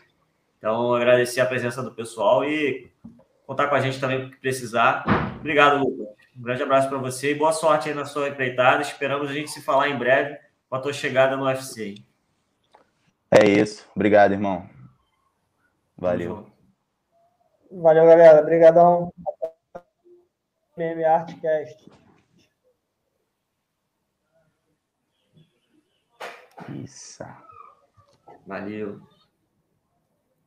Então, 0.57 0.93
agradecer 0.93 1.41
a 1.41 1.45
presença 1.45 1.81
do 1.81 1.91
pessoal 1.91 2.45
e 2.45 2.91
contar 3.51 3.67
com 3.67 3.75
a 3.75 3.81
gente 3.81 3.99
também 3.99 4.29
que 4.29 4.37
precisar. 4.37 5.03
Obrigado, 5.37 5.77
Lucas. 5.77 6.07
Um 6.37 6.41
grande 6.41 6.63
abraço 6.63 6.87
para 6.87 6.97
você 6.97 7.31
e 7.31 7.35
boa 7.35 7.51
sorte 7.51 7.89
aí 7.89 7.95
na 7.95 8.05
sua 8.05 8.29
empreitada. 8.29 8.81
Esperamos 8.81 9.29
a 9.29 9.33
gente 9.33 9.51
se 9.51 9.61
falar 9.61 9.89
em 9.89 9.97
breve 9.97 10.39
com 10.69 10.75
a 10.77 10.79
tua 10.79 10.93
chegada 10.93 11.35
no 11.35 11.43
UFC. 11.43 11.95
É 13.29 13.45
isso. 13.45 13.85
Obrigado, 13.93 14.31
irmão. 14.31 14.69
Valeu. 15.97 16.49
Valeu, 17.69 18.05
galera. 18.05 18.39
Obrigadão. 18.39 19.13
MM 20.77 21.03
Artcast. 21.03 21.91
Isso. 26.69 27.25
Valeu. 28.47 29.01